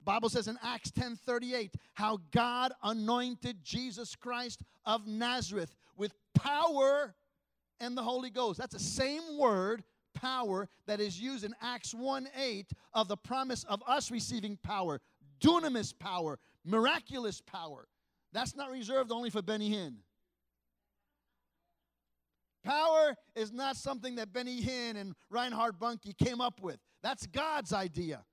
Bible 0.05 0.29
says 0.29 0.49
in 0.49 0.59
Acts 0.63 0.91
10:38 0.91 1.75
how 1.95 2.19
God 2.31 2.73
anointed 2.83 3.65
Jesus 3.65 4.15
Christ 4.15 4.63
of 4.85 5.07
Nazareth 5.07 5.75
with 5.97 6.15
power 6.35 7.15
and 7.81 7.97
the 7.97 8.03
Holy 8.03 8.31
Ghost. 8.31 8.59
That's 8.59 8.75
the 8.75 8.81
same 8.81 9.39
word 9.39 9.85
power 10.15 10.69
that 10.87 11.01
is 11.01 11.21
used 11.21 11.45
in 11.45 11.55
Acts 11.61 11.95
1 11.95 12.29
8 12.37 12.73
of 12.93 13.09
the 13.09 13.17
promise 13.17 13.65
of 13.65 13.83
us 13.87 14.11
receiving 14.11 14.57
power, 14.59 15.01
dunamis 15.41 15.99
power, 15.99 16.39
miraculous 16.65 17.41
power. 17.41 17.89
That's 18.33 18.55
not 18.55 18.71
reserved 18.71 19.13
only 19.13 19.31
for 19.31 19.43
Benny 19.43 19.71
Hinn. 19.71 19.97
Power 22.65 23.15
is 23.37 23.53
not 23.53 23.77
something 23.77 24.15
that 24.17 24.33
Benny 24.33 24.63
Hinn 24.63 24.97
and 24.97 25.15
Reinhard 25.29 25.79
Bonnke 25.79 26.17
came 26.17 26.41
up 26.41 26.63
with. 26.63 26.79
That's 27.03 27.27
God's 27.27 27.73
idea. 27.73 28.25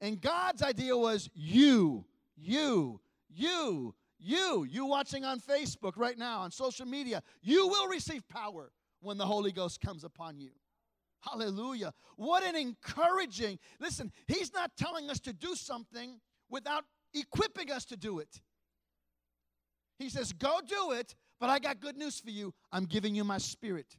And 0.00 0.20
God's 0.20 0.62
idea 0.62 0.96
was 0.96 1.28
you, 1.34 2.04
you, 2.36 3.00
you, 3.28 3.94
you, 4.18 4.64
you 4.64 4.86
watching 4.86 5.24
on 5.24 5.40
Facebook 5.40 5.96
right 5.96 6.16
now, 6.16 6.40
on 6.40 6.50
social 6.50 6.86
media, 6.86 7.22
you 7.42 7.68
will 7.68 7.88
receive 7.88 8.26
power 8.28 8.72
when 9.00 9.18
the 9.18 9.26
Holy 9.26 9.52
Ghost 9.52 9.80
comes 9.80 10.04
upon 10.04 10.38
you. 10.38 10.50
Hallelujah. 11.20 11.92
What 12.16 12.44
an 12.44 12.56
encouraging. 12.56 13.58
Listen, 13.78 14.10
he's 14.26 14.52
not 14.54 14.70
telling 14.76 15.10
us 15.10 15.20
to 15.20 15.32
do 15.32 15.54
something 15.54 16.18
without 16.48 16.84
equipping 17.14 17.70
us 17.70 17.84
to 17.86 17.96
do 17.96 18.18
it. 18.20 18.40
He 19.98 20.08
says, 20.08 20.32
Go 20.32 20.60
do 20.66 20.92
it, 20.92 21.14
but 21.38 21.50
I 21.50 21.58
got 21.58 21.80
good 21.80 21.96
news 21.96 22.18
for 22.20 22.30
you. 22.30 22.54
I'm 22.72 22.86
giving 22.86 23.14
you 23.14 23.22
my 23.22 23.38
spirit. 23.38 23.96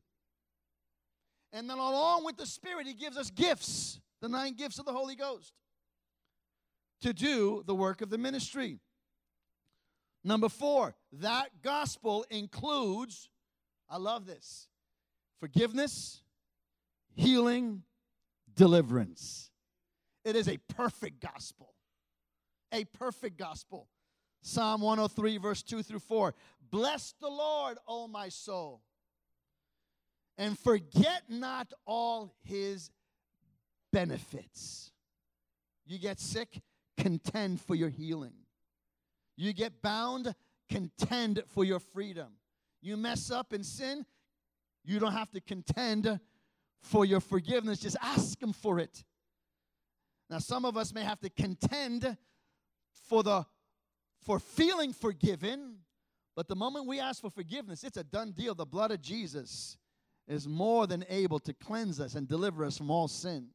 And 1.53 1.69
then, 1.69 1.77
along 1.77 2.25
with 2.25 2.37
the 2.37 2.45
spirit, 2.45 2.87
he 2.87 2.93
gives 2.93 3.17
us 3.17 3.29
gifts, 3.29 3.99
the 4.21 4.29
nine 4.29 4.55
gifts 4.55 4.79
of 4.79 4.85
the 4.85 4.93
Holy 4.93 5.15
Ghost, 5.15 5.53
to 7.01 7.13
do 7.13 7.63
the 7.65 7.75
work 7.75 8.01
of 8.01 8.09
the 8.09 8.17
ministry. 8.17 8.79
Number 10.23 10.49
four, 10.49 10.95
that 11.13 11.61
gospel 11.63 12.25
includes, 12.29 13.29
I 13.89 13.97
love 13.97 14.25
this, 14.25 14.67
forgiveness, 15.39 16.21
healing, 17.15 17.83
deliverance. 18.55 19.49
It 20.23 20.35
is 20.35 20.47
a 20.47 20.57
perfect 20.57 21.21
gospel. 21.21 21.73
A 22.71 22.85
perfect 22.85 23.37
gospel. 23.37 23.87
Psalm 24.43 24.81
103, 24.81 25.37
verse 25.37 25.63
2 25.63 25.83
through 25.83 25.99
4. 25.99 26.33
Bless 26.69 27.13
the 27.19 27.27
Lord, 27.27 27.77
O 27.87 28.07
my 28.07 28.29
soul, 28.29 28.81
and 30.37 30.57
forget 30.57 31.23
not 31.29 31.73
all 31.85 32.33
his 32.43 32.89
benefits. 33.91 34.91
You 35.85 35.99
get 35.99 36.19
sick, 36.19 36.61
contend 37.01 37.59
for 37.59 37.75
your 37.75 37.89
healing. 37.89 38.33
You 39.35 39.53
get 39.53 39.81
bound, 39.81 40.35
contend 40.69 41.41
for 41.47 41.63
your 41.63 41.79
freedom. 41.79 42.33
You 42.81 42.95
mess 42.95 43.31
up 43.31 43.53
in 43.53 43.63
sin, 43.63 44.05
you 44.83 44.99
don't 44.99 45.13
have 45.13 45.31
to 45.31 45.41
contend 45.41 46.19
for 46.81 47.05
your 47.05 47.19
forgiveness. 47.19 47.79
Just 47.79 47.97
ask 48.01 48.41
Him 48.41 48.53
for 48.53 48.79
it. 48.79 49.03
Now, 50.29 50.39
some 50.39 50.63
of 50.65 50.77
us 50.77 50.93
may 50.93 51.03
have 51.03 51.19
to 51.21 51.29
contend 51.29 52.17
for 53.07 53.23
the 53.23 53.45
for 54.23 54.39
feeling 54.39 54.93
forgiven, 54.93 55.77
but 56.35 56.47
the 56.47 56.55
moment 56.55 56.85
we 56.85 56.99
ask 56.99 57.21
for 57.21 57.31
forgiveness, 57.31 57.83
it's 57.83 57.97
a 57.97 58.03
done 58.03 58.31
deal. 58.31 58.53
The 58.53 58.65
blood 58.65 58.91
of 58.91 59.01
Jesus 59.01 59.77
is 60.27 60.47
more 60.47 60.85
than 60.85 61.03
able 61.09 61.39
to 61.39 61.53
cleanse 61.53 61.99
us 61.99 62.13
and 62.13 62.27
deliver 62.27 62.63
us 62.63 62.77
from 62.77 62.91
all 62.91 63.07
sin. 63.07 63.47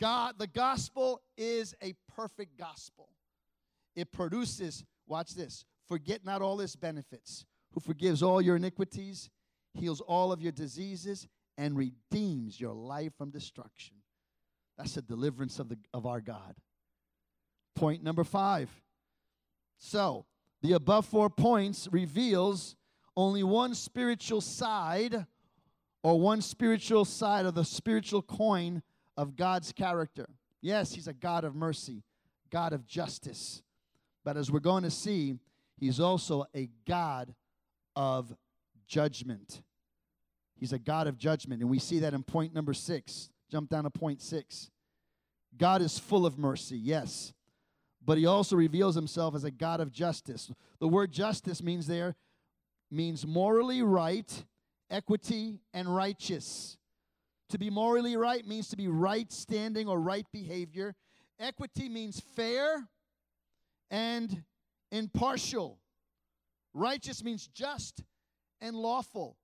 God, 0.00 0.34
the 0.38 0.46
gospel 0.46 1.22
is 1.36 1.74
a 1.82 1.94
perfect 2.16 2.58
gospel. 2.58 3.08
It 3.94 4.10
produces, 4.12 4.84
watch 5.06 5.34
this, 5.34 5.64
forget 5.86 6.24
not 6.24 6.42
all 6.42 6.60
its 6.60 6.76
benefits, 6.76 7.44
who 7.72 7.80
forgives 7.80 8.22
all 8.22 8.40
your 8.40 8.56
iniquities 8.56 9.30
heals 9.74 10.00
all 10.00 10.32
of 10.32 10.40
your 10.40 10.52
diseases, 10.52 11.28
and 11.58 11.76
redeems 11.76 12.60
your 12.60 12.72
life 12.72 13.12
from 13.16 13.30
destruction. 13.30 13.96
That's 14.76 14.94
the 14.94 15.02
deliverance 15.02 15.58
of, 15.58 15.68
the, 15.68 15.78
of 15.92 16.06
our 16.06 16.20
God. 16.20 16.56
Point 17.76 18.02
number 18.02 18.24
five. 18.24 18.70
So, 19.78 20.26
the 20.62 20.72
above 20.72 21.06
four 21.06 21.28
points 21.28 21.88
reveals 21.90 22.76
only 23.16 23.42
one 23.42 23.74
spiritual 23.74 24.40
side 24.40 25.26
or 26.02 26.18
one 26.18 26.40
spiritual 26.40 27.04
side 27.04 27.46
of 27.46 27.54
the 27.54 27.64
spiritual 27.64 28.22
coin 28.22 28.82
of 29.16 29.36
God's 29.36 29.72
character. 29.72 30.26
Yes, 30.60 30.94
he's 30.94 31.08
a 31.08 31.12
God 31.12 31.44
of 31.44 31.54
mercy, 31.54 32.02
God 32.50 32.72
of 32.72 32.86
justice. 32.86 33.62
But 34.24 34.36
as 34.36 34.50
we're 34.50 34.60
going 34.60 34.84
to 34.84 34.90
see, 34.90 35.34
he's 35.76 36.00
also 36.00 36.46
a 36.54 36.70
God 36.86 37.34
of 37.94 38.34
judgment. 38.86 39.62
He's 40.56 40.72
a 40.72 40.78
God 40.78 41.06
of 41.06 41.18
judgment. 41.18 41.60
And 41.60 41.70
we 41.70 41.78
see 41.78 41.98
that 42.00 42.14
in 42.14 42.22
point 42.22 42.54
number 42.54 42.72
six. 42.72 43.30
Jump 43.50 43.70
down 43.70 43.84
to 43.84 43.90
point 43.90 44.22
six. 44.22 44.70
God 45.56 45.82
is 45.82 45.98
full 45.98 46.26
of 46.26 46.38
mercy, 46.38 46.76
yes. 46.76 47.32
But 48.04 48.18
he 48.18 48.26
also 48.26 48.56
reveals 48.56 48.94
himself 48.94 49.34
as 49.34 49.44
a 49.44 49.50
God 49.50 49.80
of 49.80 49.92
justice. 49.92 50.50
The 50.80 50.88
word 50.88 51.12
justice 51.12 51.62
means 51.62 51.86
there 51.86 52.16
means 52.90 53.26
morally 53.26 53.82
right, 53.82 54.44
equity, 54.90 55.58
and 55.72 55.94
righteous. 55.94 56.76
To 57.50 57.58
be 57.58 57.70
morally 57.70 58.16
right 58.16 58.46
means 58.46 58.68
to 58.68 58.76
be 58.76 58.88
right 58.88 59.30
standing 59.30 59.88
or 59.88 60.00
right 60.00 60.26
behavior. 60.32 60.94
Equity 61.38 61.88
means 61.88 62.20
fair 62.20 62.88
and 63.90 64.44
impartial. 64.90 65.78
Righteous 66.72 67.22
means 67.22 67.46
just 67.48 68.02
and 68.60 68.74
lawful. 68.74 69.36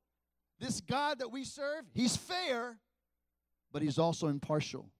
This 0.58 0.80
God 0.80 1.20
that 1.20 1.30
we 1.30 1.44
serve, 1.44 1.84
He's 1.92 2.16
fair, 2.16 2.78
but 3.72 3.82
He's 3.82 3.98
also 3.98 4.28
impartial. 4.28 4.90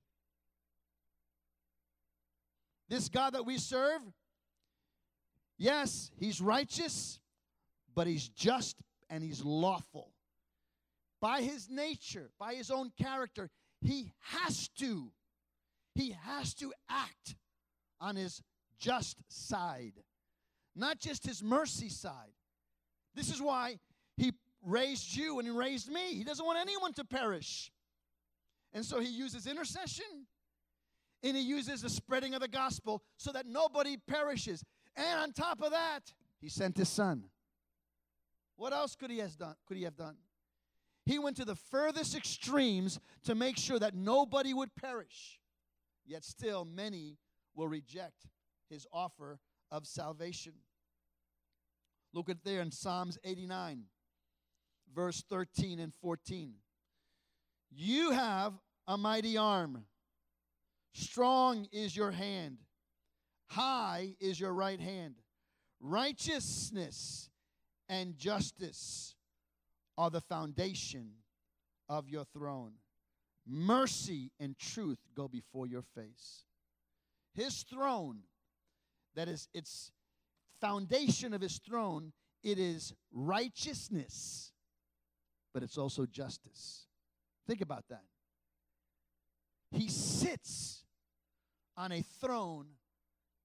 This 2.88 3.08
God 3.08 3.34
that 3.34 3.46
we 3.46 3.58
serve, 3.58 4.00
yes, 5.58 6.10
He's 6.18 6.40
righteous, 6.40 7.18
but 7.94 8.06
He's 8.06 8.28
just 8.28 8.76
and 9.08 9.22
He's 9.22 9.44
lawful. 9.44 10.12
By 11.20 11.42
His 11.42 11.68
nature, 11.68 12.30
by 12.38 12.54
His 12.54 12.70
own 12.70 12.90
character, 13.00 13.50
He 13.80 14.12
has 14.20 14.68
to, 14.78 15.12
He 15.94 16.16
has 16.24 16.54
to 16.54 16.72
act 16.88 17.37
on 18.00 18.16
His 18.16 18.42
just 18.78 19.22
side, 19.28 20.02
not 20.74 20.98
just 20.98 21.26
His 21.26 21.42
mercy 21.42 21.88
side. 21.88 22.33
This 23.14 23.33
is 23.33 23.42
why 23.42 23.78
He 24.16 24.33
raised 24.62 25.16
you 25.16 25.38
and 25.38 25.48
he 25.48 25.54
raised 25.54 25.90
me. 25.90 26.14
He 26.14 26.24
doesn't 26.24 26.44
want 26.44 26.59
anyone 26.59 26.92
to 26.94 27.04
perish. 27.04 27.70
And 28.72 28.85
so 28.85 29.00
he 29.00 29.09
uses 29.09 29.46
intercession 29.46 30.26
and 31.22 31.37
he 31.37 31.42
uses 31.42 31.83
the 31.83 31.90
spreading 31.90 32.35
of 32.35 32.40
the 32.40 32.48
gospel 32.48 33.02
so 33.16 33.33
that 33.33 33.46
nobody 33.46 33.96
perishes. 33.96 34.64
And 34.96 35.20
on 35.20 35.33
top 35.33 35.62
of 35.62 35.70
that, 35.70 36.12
he 36.40 36.48
sent 36.48 36.76
his 36.76 36.88
son. 36.88 37.24
What 38.56 38.72
else 38.72 38.94
could 38.94 39.11
he 39.11 39.18
have 39.18 39.37
done? 39.37 39.54
Could 39.66 39.76
he 39.76 39.85
have 39.85 39.96
done? 39.96 40.16
He 41.06 41.18
went 41.18 41.36
to 41.38 41.44
the 41.44 41.56
furthest 41.56 42.14
extremes 42.14 43.00
to 43.24 43.34
make 43.34 43.56
sure 43.56 43.78
that 43.78 43.94
nobody 43.94 44.54
would 44.54 44.74
perish. 44.74 45.40
Yet 46.06 46.24
still 46.24 46.64
many 46.64 47.18
will 47.54 47.68
reject 47.68 48.26
his 48.68 48.86
offer 48.92 49.38
of 49.70 49.86
salvation. 49.86 50.54
Look 52.12 52.28
at 52.28 52.44
there 52.44 52.60
in 52.60 52.70
Psalms 52.70 53.18
89 53.24 53.84
verse 54.94 55.22
13 55.28 55.78
and 55.78 55.92
14. 56.00 56.54
You 57.70 58.10
have 58.10 58.54
a 58.86 58.96
mighty 58.96 59.36
arm, 59.36 59.84
strong 60.92 61.66
is 61.72 61.94
your 61.94 62.10
hand, 62.10 62.58
high 63.48 64.16
is 64.20 64.40
your 64.40 64.52
right 64.52 64.80
hand. 64.80 65.16
Righteousness 65.80 67.30
and 67.88 68.18
justice 68.18 69.14
are 69.96 70.11
the 70.11 70.20
foundation 70.20 71.11
of 71.88 72.09
your 72.09 72.24
throne. 72.24 72.72
Mercy 73.46 74.31
and 74.38 74.59
truth 74.59 74.98
go 75.16 75.29
before 75.29 75.66
your 75.66 75.83
face. 75.94 76.44
His 77.35 77.62
throne, 77.62 78.20
that 79.14 79.29
is 79.29 79.48
its 79.55 79.92
foundation 80.61 81.35
of 81.35 81.40
his 81.40 81.59
throne, 81.59 82.12
it 82.42 82.59
is 82.59 82.94
righteousness 83.12 84.53
but 85.53 85.62
it's 85.62 85.79
also 85.79 86.07
justice. 86.07 86.87
Think 87.46 87.61
about 87.61 87.85
that. 87.90 88.05
He 89.72 89.88
sits 89.88 90.85
on 91.76 91.92
a 91.92 92.03
throne 92.20 92.66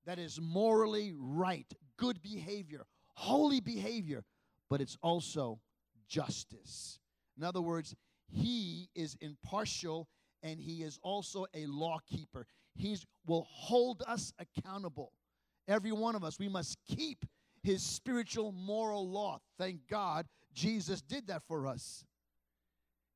that 0.05 0.19
is 0.19 0.39
morally 0.41 1.13
right, 1.17 1.71
good 1.97 2.21
behavior, 2.21 2.85
holy 3.15 3.59
behavior, 3.59 4.23
but 4.69 4.81
it's 4.81 4.97
also 5.01 5.59
justice. 6.07 6.99
In 7.37 7.43
other 7.43 7.61
words, 7.61 7.95
he 8.27 8.89
is 8.95 9.17
impartial 9.21 10.07
and 10.43 10.59
he 10.59 10.83
is 10.83 10.99
also 11.01 11.45
a 11.53 11.65
law 11.65 11.99
keeper. 12.09 12.45
He 12.75 12.97
will 13.25 13.47
hold 13.49 14.03
us 14.07 14.33
accountable. 14.39 15.11
Every 15.67 15.91
one 15.91 16.15
of 16.15 16.23
us, 16.23 16.37
we 16.37 16.49
must 16.49 16.77
keep 16.85 17.25
his 17.63 17.81
spiritual 17.81 18.51
moral 18.51 19.09
law. 19.09 19.39
Thank 19.57 19.87
God 19.89 20.27
Jesus 20.53 21.01
did 21.01 21.27
that 21.27 21.43
for 21.47 21.67
us. 21.67 22.05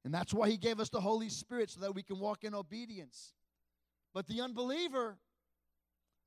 And 0.04 0.14
that's 0.14 0.34
why 0.34 0.50
he 0.50 0.58
gave 0.58 0.80
us 0.80 0.90
the 0.90 1.02
Holy 1.02 1.30
Spirit 1.30 1.70
so 1.70 1.82
that 1.82 1.94
we 1.94 2.04
can 2.04 2.20
walk 2.20 2.44
in 2.44 2.56
obedience. 2.56 3.34
But 4.14 4.28
the 4.28 4.42
unbeliever, 4.42 5.18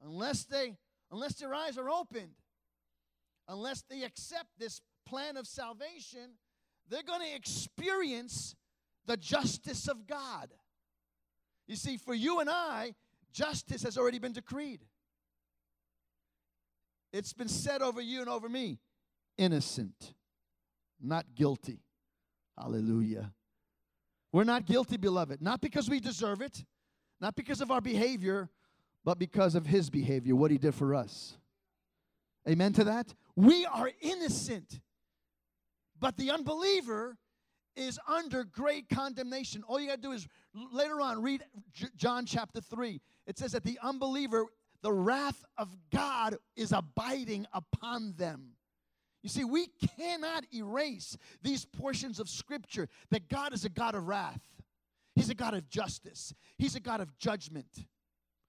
unless 0.04 0.44
they 0.44 0.76
unless 1.10 1.34
their 1.34 1.52
eyes 1.52 1.76
are 1.76 1.90
opened, 1.90 2.32
unless 3.48 3.82
they 3.82 4.02
accept 4.02 4.48
this 4.58 4.80
plan 5.04 5.36
of 5.36 5.46
salvation, 5.46 6.38
they're 6.92 7.02
going 7.02 7.20
to 7.20 7.34
experience 7.34 8.54
the 9.06 9.16
justice 9.16 9.88
of 9.88 10.06
God. 10.06 10.48
You 11.66 11.76
see, 11.76 11.96
for 11.96 12.14
you 12.14 12.40
and 12.40 12.50
I, 12.50 12.94
justice 13.32 13.82
has 13.82 13.96
already 13.96 14.18
been 14.18 14.32
decreed. 14.32 14.80
It's 17.12 17.32
been 17.32 17.48
said 17.48 17.82
over 17.82 18.00
you 18.00 18.20
and 18.20 18.28
over 18.28 18.48
me 18.48 18.78
innocent 19.38 20.14
not 21.02 21.26
guilty. 21.34 21.80
Hallelujah. 22.56 23.32
We're 24.32 24.44
not 24.44 24.66
guilty, 24.66 24.96
beloved, 24.96 25.42
not 25.42 25.60
because 25.60 25.90
we 25.90 26.00
deserve 26.00 26.40
it, 26.40 26.64
not 27.20 27.34
because 27.34 27.60
of 27.60 27.70
our 27.70 27.80
behavior, 27.80 28.48
but 29.04 29.18
because 29.18 29.54
of 29.54 29.66
his 29.66 29.90
behavior, 29.90 30.36
what 30.36 30.50
he 30.50 30.58
did 30.58 30.74
for 30.74 30.94
us. 30.94 31.36
Amen 32.48 32.72
to 32.74 32.84
that? 32.84 33.14
We 33.36 33.66
are 33.66 33.90
innocent, 34.00 34.80
but 36.02 36.16
the 36.16 36.32
unbeliever 36.32 37.16
is 37.76 37.98
under 38.08 38.42
great 38.42 38.88
condemnation. 38.88 39.62
All 39.66 39.80
you 39.80 39.86
got 39.86 40.02
to 40.02 40.02
do 40.02 40.10
is 40.10 40.26
later 40.72 41.00
on 41.00 41.22
read 41.22 41.44
J- 41.72 41.86
John 41.96 42.26
chapter 42.26 42.60
3. 42.60 43.00
It 43.26 43.38
says 43.38 43.52
that 43.52 43.62
the 43.62 43.78
unbeliever, 43.80 44.46
the 44.82 44.92
wrath 44.92 45.44
of 45.56 45.74
God 45.92 46.36
is 46.56 46.72
abiding 46.72 47.46
upon 47.52 48.14
them. 48.16 48.56
You 49.22 49.28
see, 49.28 49.44
we 49.44 49.68
cannot 49.96 50.44
erase 50.52 51.16
these 51.40 51.64
portions 51.64 52.18
of 52.18 52.28
Scripture 52.28 52.88
that 53.10 53.28
God 53.28 53.54
is 53.54 53.64
a 53.64 53.70
God 53.70 53.94
of 53.94 54.08
wrath, 54.08 54.42
He's 55.14 55.30
a 55.30 55.34
God 55.34 55.54
of 55.54 55.70
justice, 55.70 56.34
He's 56.58 56.74
a 56.74 56.80
God 56.80 57.00
of 57.00 57.16
judgment. 57.16 57.86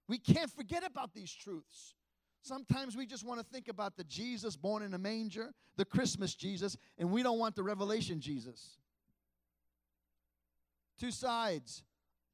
We 0.08 0.18
can't 0.18 0.50
forget 0.50 0.84
about 0.84 1.14
these 1.14 1.32
truths. 1.32 1.94
Sometimes 2.44 2.94
we 2.94 3.06
just 3.06 3.24
want 3.24 3.40
to 3.40 3.46
think 3.46 3.68
about 3.68 3.96
the 3.96 4.04
Jesus 4.04 4.54
born 4.54 4.82
in 4.82 4.92
a 4.92 4.98
manger, 4.98 5.54
the 5.78 5.84
Christmas 5.86 6.34
Jesus, 6.34 6.76
and 6.98 7.10
we 7.10 7.22
don't 7.22 7.38
want 7.38 7.56
the 7.56 7.62
Revelation 7.62 8.20
Jesus. 8.20 8.76
Two 11.00 11.10
sides 11.10 11.82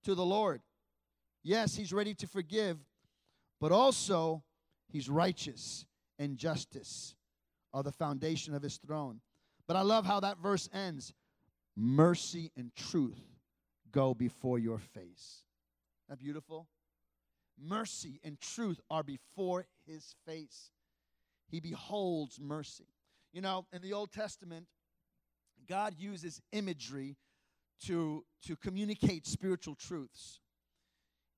to 0.03 0.17
the 0.17 0.25
Lord. 0.25 0.63
Yes, 1.45 1.77
He's 1.77 1.93
ready 1.93 2.13
to 2.15 2.27
forgive, 2.27 2.77
but 3.61 3.71
also 3.71 4.43
He's 4.89 5.09
righteous 5.09 5.87
and 6.19 6.37
justice 6.37 7.15
are 7.73 7.85
the 7.85 7.93
foundation 7.93 8.53
of 8.53 8.63
his 8.63 8.79
throne. 8.79 9.21
But 9.69 9.77
I 9.77 9.83
love 9.83 10.05
how 10.05 10.19
that 10.21 10.39
verse 10.39 10.69
ends 10.75 11.15
mercy 11.77 12.51
and 12.57 12.75
truth 12.75 13.23
go 13.93 14.13
before 14.13 14.59
your 14.59 14.79
face. 14.79 15.45
Isn't 16.09 16.09
that 16.09 16.19
beautiful? 16.19 16.67
Mercy 17.63 18.21
and 18.25 18.41
truth 18.41 18.81
are 18.91 19.03
before 19.03 19.67
his 19.91 20.15
face. 20.27 20.71
He 21.49 21.61
beholds 21.61 22.39
mercy. 22.41 22.89
You 23.33 23.41
know, 23.41 23.67
in 23.73 23.83
the 23.83 23.93
Old 23.93 24.13
Testament, 24.13 24.67
God 25.69 25.95
uses 25.99 26.41
imagery 26.53 27.17
to, 27.87 28.25
to 28.47 28.57
communicate 28.57 29.27
spiritual 29.27 29.75
truths. 29.75 30.41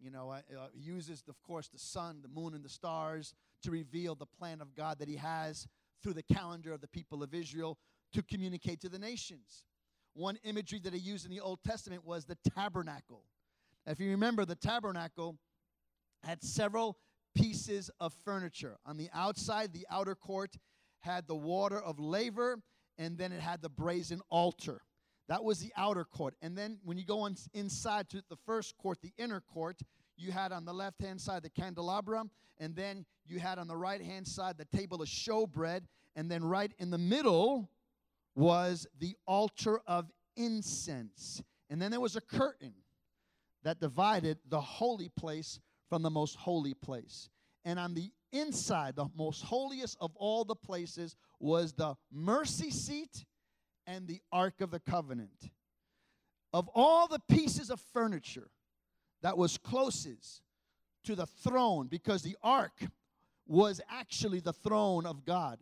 You 0.00 0.10
know, 0.10 0.30
uh, 0.30 0.40
he 0.72 0.80
uses, 0.80 1.22
of 1.28 1.40
course, 1.42 1.68
the 1.68 1.78
sun, 1.78 2.20
the 2.22 2.28
moon, 2.28 2.54
and 2.54 2.64
the 2.64 2.68
stars 2.68 3.34
to 3.62 3.70
reveal 3.70 4.14
the 4.14 4.26
plan 4.26 4.60
of 4.60 4.74
God 4.74 4.98
that 4.98 5.08
he 5.08 5.16
has 5.16 5.68
through 6.02 6.14
the 6.14 6.22
calendar 6.22 6.72
of 6.72 6.80
the 6.80 6.88
people 6.88 7.22
of 7.22 7.32
Israel 7.32 7.78
to 8.12 8.22
communicate 8.22 8.80
to 8.80 8.88
the 8.88 8.98
nations. 8.98 9.64
One 10.14 10.38
imagery 10.44 10.80
that 10.80 10.92
he 10.92 10.98
used 10.98 11.24
in 11.24 11.30
the 11.30 11.40
Old 11.40 11.62
Testament 11.62 12.04
was 12.04 12.24
the 12.24 12.36
tabernacle. 12.54 13.22
If 13.86 14.00
you 14.00 14.10
remember, 14.10 14.44
the 14.44 14.56
tabernacle 14.56 15.38
had 16.24 16.42
several 16.42 16.98
pieces 17.34 17.90
of 18.00 18.14
furniture. 18.24 18.78
On 18.86 18.96
the 18.96 19.08
outside, 19.14 19.72
the 19.72 19.86
outer 19.90 20.14
court 20.14 20.56
had 21.00 21.26
the 21.26 21.34
water 21.34 21.80
of 21.80 21.98
laver, 21.98 22.62
and 22.98 23.18
then 23.18 23.32
it 23.32 23.40
had 23.40 23.62
the 23.62 23.68
brazen 23.68 24.20
altar. 24.30 24.82
That 25.28 25.44
was 25.44 25.60
the 25.60 25.72
outer 25.76 26.04
court. 26.04 26.34
And 26.42 26.56
then 26.56 26.78
when 26.84 26.98
you 26.98 27.04
go 27.04 27.20
on 27.20 27.36
inside 27.54 28.08
to 28.10 28.22
the 28.28 28.36
first 28.44 28.76
court, 28.76 28.98
the 29.02 29.12
inner 29.16 29.40
court, 29.40 29.80
you 30.16 30.30
had 30.30 30.52
on 30.52 30.64
the 30.64 30.74
left 30.74 31.00
hand 31.00 31.20
side 31.20 31.42
the 31.42 31.50
candelabra, 31.50 32.24
and 32.58 32.76
then 32.76 33.06
you 33.26 33.38
had 33.38 33.58
on 33.58 33.66
the 33.66 33.76
right 33.76 34.02
hand 34.02 34.26
side 34.26 34.58
the 34.58 34.76
table 34.76 35.00
of 35.00 35.08
showbread, 35.08 35.82
and 36.16 36.30
then 36.30 36.44
right 36.44 36.72
in 36.78 36.90
the 36.90 36.98
middle 36.98 37.70
was 38.34 38.86
the 38.98 39.16
altar 39.26 39.80
of 39.86 40.10
incense. 40.36 41.42
And 41.70 41.80
then 41.80 41.90
there 41.90 42.00
was 42.00 42.16
a 42.16 42.20
curtain 42.20 42.74
that 43.62 43.80
divided 43.80 44.38
the 44.48 44.60
holy 44.60 45.08
place 45.08 45.60
from 45.92 46.00
the 46.00 46.08
most 46.08 46.36
holy 46.36 46.72
place. 46.72 47.28
And 47.66 47.78
on 47.78 47.92
the 47.92 48.10
inside, 48.32 48.96
the 48.96 49.08
most 49.14 49.42
holiest 49.42 49.98
of 50.00 50.16
all 50.16 50.42
the 50.42 50.54
places, 50.54 51.16
was 51.38 51.74
the 51.74 51.96
mercy 52.10 52.70
seat 52.70 53.26
and 53.86 54.08
the 54.08 54.22
Ark 54.32 54.62
of 54.62 54.70
the 54.70 54.80
Covenant. 54.80 55.50
Of 56.54 56.70
all 56.74 57.08
the 57.08 57.20
pieces 57.28 57.68
of 57.68 57.78
furniture 57.92 58.48
that 59.20 59.36
was 59.36 59.58
closest 59.58 60.40
to 61.04 61.14
the 61.14 61.26
throne, 61.26 61.88
because 61.88 62.22
the 62.22 62.38
Ark 62.42 62.80
was 63.46 63.78
actually 63.90 64.40
the 64.40 64.54
throne 64.54 65.04
of 65.04 65.26
God, 65.26 65.58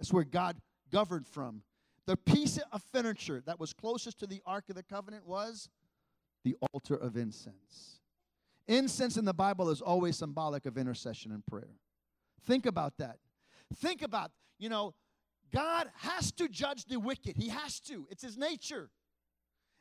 that's 0.00 0.12
where 0.12 0.24
God 0.24 0.56
governed 0.90 1.28
from. 1.28 1.62
The 2.06 2.16
piece 2.16 2.58
of 2.72 2.82
furniture 2.90 3.44
that 3.46 3.60
was 3.60 3.72
closest 3.72 4.18
to 4.18 4.26
the 4.26 4.42
Ark 4.44 4.64
of 4.70 4.74
the 4.74 4.82
Covenant 4.82 5.24
was 5.24 5.68
the 6.42 6.56
altar 6.72 6.96
of 6.96 7.16
incense. 7.16 8.00
Incense 8.68 9.16
in 9.16 9.24
the 9.24 9.34
Bible 9.34 9.70
is 9.70 9.80
always 9.80 10.18
symbolic 10.18 10.66
of 10.66 10.76
intercession 10.76 11.32
and 11.32 11.44
prayer. 11.46 11.76
Think 12.46 12.66
about 12.66 12.98
that. 12.98 13.16
Think 13.76 14.02
about, 14.02 14.30
you 14.58 14.68
know, 14.68 14.94
God 15.52 15.90
has 15.96 16.30
to 16.32 16.48
judge 16.48 16.84
the 16.84 17.00
wicked. 17.00 17.36
He 17.36 17.48
has 17.48 17.80
to. 17.80 18.06
It's 18.10 18.22
his 18.22 18.36
nature. 18.36 18.90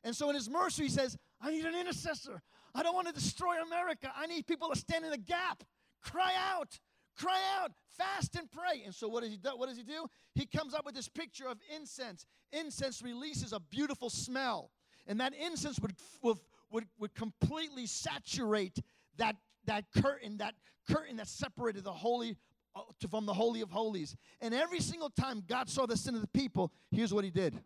And 0.03 0.15
so 0.15 0.29
in 0.29 0.35
his 0.35 0.49
mercy, 0.49 0.83
he 0.83 0.89
says, 0.89 1.17
I 1.41 1.51
need 1.51 1.65
an 1.65 1.75
intercessor. 1.75 2.41
I 2.73 2.83
don't 2.83 2.95
want 2.95 3.07
to 3.07 3.13
destroy 3.13 3.61
America. 3.61 4.11
I 4.15 4.27
need 4.27 4.47
people 4.47 4.69
to 4.69 4.79
stand 4.79 5.03
in 5.03 5.11
the 5.11 5.17
gap. 5.17 5.63
Cry 6.01 6.33
out. 6.51 6.79
Cry 7.17 7.39
out. 7.59 7.71
Fast 7.97 8.35
and 8.35 8.49
pray. 8.49 8.83
And 8.85 8.93
so 8.93 9.09
what 9.09 9.23
does 9.23 9.31
he 9.31 9.37
do? 9.37 9.49
What 9.55 9.67
does 9.67 9.77
he 9.77 9.83
do? 9.83 10.07
He 10.35 10.45
comes 10.45 10.73
up 10.73 10.85
with 10.85 10.95
this 10.95 11.09
picture 11.09 11.47
of 11.47 11.57
incense. 11.75 12.25
Incense 12.53 13.01
releases 13.01 13.51
a 13.51 13.59
beautiful 13.59 14.09
smell. 14.09 14.71
And 15.07 15.19
that 15.19 15.33
incense 15.33 15.79
would, 15.79 15.93
would, 16.21 16.37
would, 16.71 16.85
would 16.99 17.13
completely 17.15 17.85
saturate 17.85 18.79
that, 19.17 19.35
that 19.65 19.85
curtain, 19.95 20.37
that 20.37 20.55
curtain 20.89 21.17
that 21.17 21.27
separated 21.27 21.83
the 21.83 21.91
holy 21.91 22.37
uh, 22.75 22.81
from 23.09 23.25
the 23.25 23.33
Holy 23.33 23.61
of 23.61 23.71
Holies. 23.71 24.15
And 24.41 24.53
every 24.53 24.79
single 24.79 25.09
time 25.09 25.43
God 25.47 25.69
saw 25.69 25.85
the 25.85 25.97
sin 25.97 26.15
of 26.15 26.21
the 26.21 26.27
people, 26.27 26.71
here's 26.91 27.13
what 27.13 27.23
he 27.23 27.31
did 27.31 27.59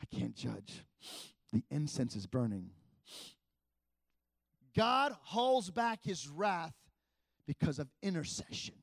I 0.00 0.16
can't 0.16 0.34
judge. 0.34 0.84
The 1.52 1.62
incense 1.70 2.16
is 2.16 2.26
burning. 2.26 2.70
God 4.74 5.14
holds 5.20 5.70
back 5.70 6.00
his 6.02 6.26
wrath 6.28 6.74
because 7.46 7.78
of 7.78 7.88
intercession, 8.02 8.74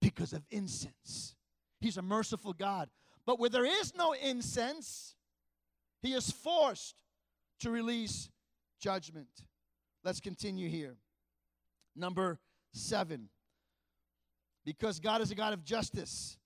because 0.00 0.32
of 0.34 0.42
incense. 0.50 1.34
He's 1.80 1.96
a 1.96 2.02
merciful 2.02 2.52
God. 2.52 2.90
But 3.24 3.40
where 3.40 3.50
there 3.50 3.64
is 3.64 3.94
no 3.96 4.12
incense, 4.12 5.15
he 6.02 6.12
is 6.12 6.30
forced 6.30 6.94
to 7.60 7.70
release 7.70 8.28
judgment. 8.80 9.28
Let's 10.04 10.20
continue 10.20 10.68
here. 10.68 10.96
Number 11.94 12.38
seven, 12.72 13.28
because 14.64 15.00
God 15.00 15.20
is 15.20 15.30
a 15.30 15.34
God 15.34 15.52
of 15.52 15.64
justice, 15.64 16.36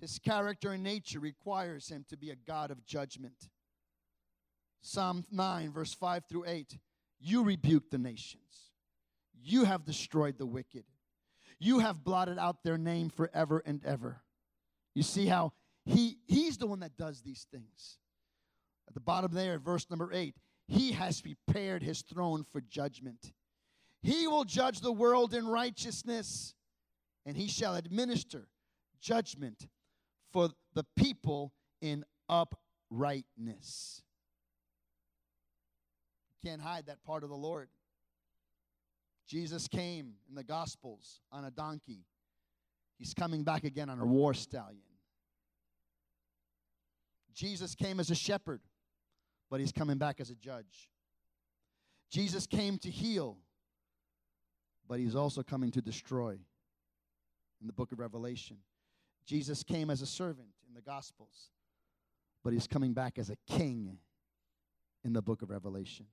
his 0.00 0.18
character 0.18 0.72
and 0.72 0.82
nature 0.82 1.18
requires 1.18 1.88
him 1.88 2.04
to 2.10 2.16
be 2.16 2.30
a 2.30 2.36
God 2.36 2.70
of 2.70 2.84
judgment. 2.84 3.48
Psalm 4.82 5.24
9, 5.30 5.72
verse 5.72 5.94
5 5.94 6.24
through 6.28 6.44
8 6.46 6.78
You 7.18 7.42
rebuke 7.42 7.90
the 7.90 7.98
nations, 7.98 8.70
you 9.42 9.64
have 9.64 9.84
destroyed 9.84 10.38
the 10.38 10.46
wicked, 10.46 10.84
you 11.58 11.80
have 11.80 12.04
blotted 12.04 12.38
out 12.38 12.62
their 12.62 12.78
name 12.78 13.08
forever 13.08 13.62
and 13.64 13.84
ever. 13.84 14.22
You 14.94 15.02
see 15.02 15.26
how 15.26 15.52
he, 15.84 16.18
he's 16.26 16.58
the 16.58 16.66
one 16.66 16.80
that 16.80 16.96
does 16.96 17.22
these 17.22 17.46
things. 17.50 17.98
At 18.94 19.00
the 19.00 19.00
bottom 19.00 19.32
there, 19.32 19.58
verse 19.58 19.90
number 19.90 20.10
8 20.12 20.36
He 20.68 20.92
has 20.92 21.20
prepared 21.20 21.82
his 21.82 22.02
throne 22.02 22.44
for 22.52 22.60
judgment 22.60 23.32
he 24.04 24.26
will 24.26 24.44
judge 24.44 24.82
the 24.82 24.92
world 24.92 25.32
in 25.32 25.46
righteousness, 25.46 26.54
and 27.24 27.38
he 27.38 27.48
shall 27.48 27.74
administer 27.74 28.48
judgment 29.00 29.66
for 30.30 30.50
the 30.74 30.84
people 30.94 31.54
in 31.80 32.04
uprightness. 32.28 34.02
Can't 36.44 36.60
hide 36.60 36.84
that 36.86 37.02
part 37.02 37.24
of 37.24 37.30
the 37.30 37.34
Lord. 37.34 37.70
Jesus 39.26 39.68
came 39.68 40.16
in 40.28 40.34
the 40.34 40.44
Gospels 40.44 41.22
on 41.32 41.46
a 41.46 41.50
donkey. 41.50 42.04
He's 42.98 43.14
coming 43.14 43.42
back 43.42 43.64
again 43.64 43.88
on 43.88 44.00
a 44.00 44.04
war 44.04 44.34
stallion. 44.34 44.82
Jesus 47.32 47.74
came 47.74 48.00
as 48.00 48.10
a 48.10 48.14
shepherd, 48.14 48.60
but 49.54 49.60
he's 49.60 49.70
coming 49.70 49.98
back 49.98 50.18
as 50.18 50.30
a 50.30 50.34
judge. 50.34 50.88
Jesus 52.10 52.44
came 52.44 52.76
to 52.78 52.90
heal, 52.90 53.38
but 54.88 54.98
he's 54.98 55.14
also 55.14 55.44
coming 55.44 55.70
to 55.70 55.80
destroy 55.80 56.32
in 57.60 57.68
the 57.68 57.72
book 57.72 57.92
of 57.92 58.00
Revelation. 58.00 58.56
Jesus 59.24 59.62
came 59.62 59.90
as 59.90 60.02
a 60.02 60.06
servant 60.06 60.48
in 60.66 60.74
the 60.74 60.80
Gospels, 60.80 61.50
but 62.42 62.52
he's 62.52 62.66
coming 62.66 62.94
back 62.94 63.16
as 63.16 63.30
a 63.30 63.36
king 63.46 63.98
in 65.04 65.12
the 65.12 65.22
book 65.22 65.40
of 65.40 65.50
Revelation. 65.50 66.06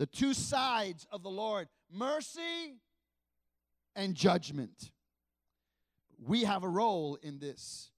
The 0.00 0.06
two 0.06 0.34
sides 0.34 1.06
of 1.12 1.22
the 1.22 1.30
Lord 1.30 1.68
mercy 1.92 2.80
and 3.94 4.16
judgment. 4.16 4.90
We 6.26 6.42
have 6.42 6.64
a 6.64 6.68
role 6.68 7.18
in 7.22 7.38
this. 7.38 7.92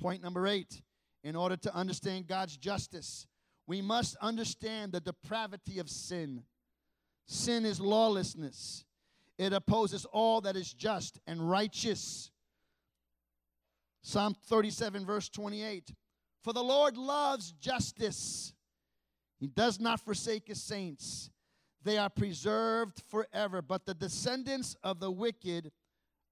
Point 0.00 0.22
number 0.22 0.46
eight 0.46 0.82
in 1.22 1.36
order 1.36 1.56
to 1.56 1.74
understand 1.74 2.26
God's 2.26 2.56
justice, 2.56 3.26
we 3.70 3.80
must 3.80 4.16
understand 4.16 4.90
the 4.90 4.98
depravity 4.98 5.78
of 5.78 5.88
sin. 5.88 6.42
Sin 7.26 7.64
is 7.64 7.80
lawlessness, 7.80 8.84
it 9.38 9.52
opposes 9.52 10.04
all 10.06 10.40
that 10.40 10.56
is 10.56 10.72
just 10.72 11.20
and 11.24 11.48
righteous. 11.48 12.32
Psalm 14.02 14.34
37, 14.48 15.06
verse 15.06 15.28
28 15.28 15.94
For 16.42 16.52
the 16.52 16.64
Lord 16.64 16.96
loves 16.96 17.52
justice, 17.52 18.54
He 19.38 19.46
does 19.46 19.78
not 19.78 20.00
forsake 20.00 20.48
His 20.48 20.60
saints. 20.60 21.30
They 21.84 21.96
are 21.96 22.10
preserved 22.10 23.00
forever, 23.08 23.62
but 23.62 23.86
the 23.86 23.94
descendants 23.94 24.74
of 24.82 24.98
the 24.98 25.12
wicked 25.12 25.70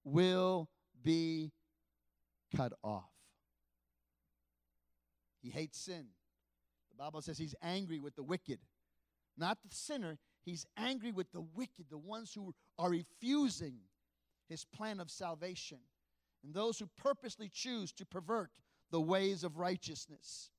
will 0.03 0.69
be 1.05 1.53
cut 2.57 2.73
off. 2.83 3.13
He 5.41 5.51
hates 5.51 5.79
sin. 5.79 6.09
Bible 6.99 7.23
says 7.23 7.39
he's 7.39 7.55
angry 7.63 8.01
with 8.01 8.17
the 8.17 8.23
wicked, 8.23 8.59
not 9.37 9.59
the 9.63 9.75
sinner. 9.75 10.19
He's 10.45 10.67
angry 10.77 11.13
with 11.13 11.31
the 11.33 11.41
wicked, 11.41 11.87
the 11.91 11.99
ones 11.99 12.33
who 12.35 12.55
are 12.79 12.91
refusing 12.91 13.77
his 14.49 14.65
plan 14.65 14.99
of 14.99 15.11
salvation, 15.11 15.79
and 16.43 16.55
those 16.55 16.79
who 16.79 16.89
purposely 16.97 17.51
choose 17.53 17.93
to 17.93 18.07
pervert 18.07 18.51
the 18.91 19.01
ways 19.01 19.45
of 19.45 19.59
righteousness. 19.59 20.51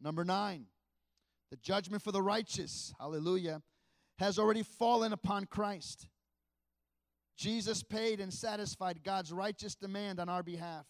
Number 0.00 0.24
nine, 0.24 0.66
the 1.50 1.56
judgment 1.56 2.02
for 2.02 2.12
the 2.12 2.22
righteous, 2.22 2.94
hallelujah, 2.98 3.62
has 4.18 4.38
already 4.38 4.62
fallen 4.62 5.12
upon 5.12 5.46
Christ. 5.46 6.06
Jesus 7.36 7.82
paid 7.82 8.20
and 8.20 8.32
satisfied 8.32 9.02
God's 9.02 9.32
righteous 9.32 9.74
demand 9.74 10.20
on 10.20 10.28
our 10.28 10.42
behalf. 10.42 10.86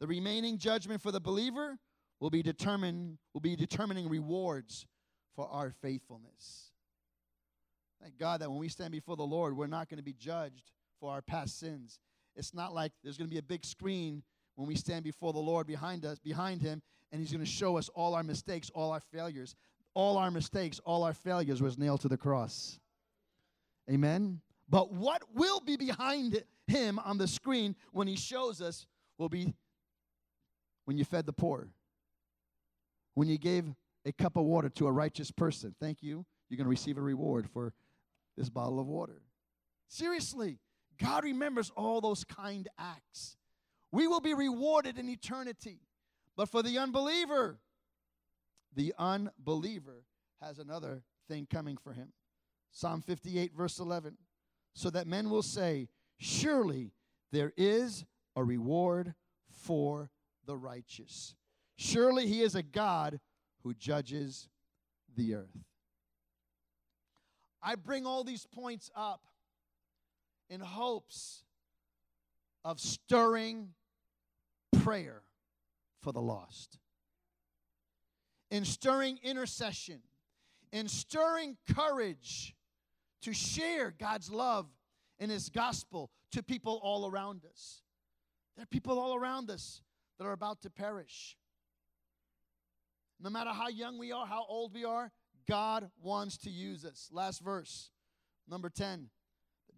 The 0.00 0.06
remaining 0.06 0.58
judgment 0.58 1.02
for 1.02 1.12
the 1.12 1.20
believer 1.20 1.78
will 2.20 2.30
be 2.30 2.42
determined 2.42 3.18
will 3.34 3.40
be 3.40 3.56
determining 3.56 4.08
rewards 4.08 4.86
for 5.34 5.48
our 5.48 5.72
faithfulness. 5.82 6.70
Thank 8.00 8.18
God 8.18 8.40
that 8.40 8.50
when 8.50 8.60
we 8.60 8.68
stand 8.68 8.92
before 8.92 9.16
the 9.16 9.22
Lord, 9.22 9.56
we're 9.56 9.66
not 9.66 9.88
going 9.88 9.98
to 9.98 10.04
be 10.04 10.14
judged 10.14 10.70
for 11.00 11.10
our 11.10 11.22
past 11.22 11.58
sins. 11.58 11.98
It's 12.36 12.54
not 12.54 12.72
like 12.72 12.92
there's 13.02 13.18
going 13.18 13.28
to 13.28 13.34
be 13.34 13.38
a 13.38 13.42
big 13.42 13.64
screen 13.64 14.22
when 14.54 14.66
we 14.66 14.74
stand 14.74 15.04
before 15.04 15.32
the 15.32 15.38
Lord 15.38 15.66
behind 15.66 16.04
us, 16.04 16.18
behind 16.18 16.62
him, 16.62 16.82
and 17.12 17.20
he's 17.20 17.32
going 17.32 17.44
to 17.44 17.50
show 17.50 17.76
us 17.76 17.88
all 17.90 18.14
our 18.14 18.22
mistakes, 18.22 18.70
all 18.74 18.92
our 18.92 19.00
failures. 19.00 19.56
All 19.92 20.18
our 20.18 20.30
mistakes, 20.30 20.78
all 20.84 21.02
our 21.02 21.12
failures 21.12 21.60
was 21.60 21.76
nailed 21.76 22.02
to 22.02 22.08
the 22.08 22.16
cross. 22.16 22.78
Amen. 23.90 24.40
But 24.68 24.92
what 24.92 25.22
will 25.34 25.60
be 25.60 25.76
behind 25.76 26.44
him 26.68 27.00
on 27.00 27.18
the 27.18 27.26
screen 27.26 27.74
when 27.92 28.06
he 28.06 28.14
shows 28.14 28.62
us 28.62 28.86
will 29.18 29.28
be 29.28 29.52
when 30.84 30.96
you 30.96 31.04
fed 31.04 31.26
the 31.26 31.32
poor, 31.32 31.68
when 33.14 33.28
you 33.28 33.38
gave 33.38 33.66
a 34.04 34.12
cup 34.12 34.36
of 34.36 34.44
water 34.44 34.68
to 34.70 34.86
a 34.86 34.92
righteous 34.92 35.30
person, 35.30 35.74
thank 35.80 36.02
you. 36.02 36.24
You're 36.48 36.56
going 36.56 36.66
to 36.66 36.70
receive 36.70 36.98
a 36.98 37.02
reward 37.02 37.48
for 37.50 37.72
this 38.36 38.48
bottle 38.48 38.80
of 38.80 38.86
water. 38.86 39.22
Seriously, 39.88 40.58
God 40.98 41.24
remembers 41.24 41.70
all 41.76 42.00
those 42.00 42.24
kind 42.24 42.68
acts. 42.78 43.36
We 43.92 44.06
will 44.06 44.20
be 44.20 44.34
rewarded 44.34 44.98
in 44.98 45.08
eternity. 45.08 45.80
But 46.36 46.48
for 46.48 46.62
the 46.62 46.78
unbeliever, 46.78 47.58
the 48.74 48.94
unbeliever 48.98 50.04
has 50.40 50.58
another 50.58 51.02
thing 51.28 51.46
coming 51.50 51.76
for 51.76 51.92
him. 51.92 52.12
Psalm 52.70 53.02
58, 53.02 53.52
verse 53.54 53.78
11. 53.78 54.16
So 54.74 54.90
that 54.90 55.06
men 55.06 55.28
will 55.28 55.42
say, 55.42 55.88
Surely 56.18 56.92
there 57.32 57.52
is 57.56 58.04
a 58.36 58.44
reward 58.44 59.14
for 59.48 60.10
the 60.46 60.56
righteous. 60.56 61.34
Surely 61.82 62.26
he 62.26 62.42
is 62.42 62.54
a 62.54 62.62
God 62.62 63.20
who 63.62 63.72
judges 63.72 64.50
the 65.16 65.34
earth. 65.34 65.64
I 67.62 67.74
bring 67.74 68.04
all 68.04 68.22
these 68.22 68.46
points 68.46 68.90
up 68.94 69.22
in 70.50 70.60
hopes 70.60 71.42
of 72.66 72.80
stirring 72.80 73.70
prayer 74.82 75.22
for 76.02 76.12
the 76.12 76.20
lost, 76.20 76.78
in 78.50 78.66
stirring 78.66 79.18
intercession, 79.22 80.00
in 80.72 80.86
stirring 80.86 81.56
courage 81.74 82.54
to 83.22 83.32
share 83.32 83.90
God's 83.90 84.30
love 84.30 84.66
and 85.18 85.30
His 85.30 85.48
gospel 85.48 86.10
to 86.32 86.42
people 86.42 86.78
all 86.82 87.10
around 87.10 87.46
us. 87.50 87.80
There 88.56 88.64
are 88.64 88.66
people 88.66 88.98
all 88.98 89.14
around 89.14 89.50
us 89.50 89.80
that 90.18 90.26
are 90.26 90.32
about 90.32 90.60
to 90.60 90.68
perish. 90.68 91.38
No 93.22 93.28
matter 93.30 93.50
how 93.50 93.68
young 93.68 93.98
we 93.98 94.12
are, 94.12 94.26
how 94.26 94.46
old 94.48 94.72
we 94.72 94.84
are, 94.84 95.10
God 95.48 95.90
wants 96.02 96.38
to 96.38 96.50
use 96.50 96.84
us. 96.84 97.10
Last 97.12 97.40
verse, 97.40 97.90
number 98.48 98.70
10. 98.70 99.10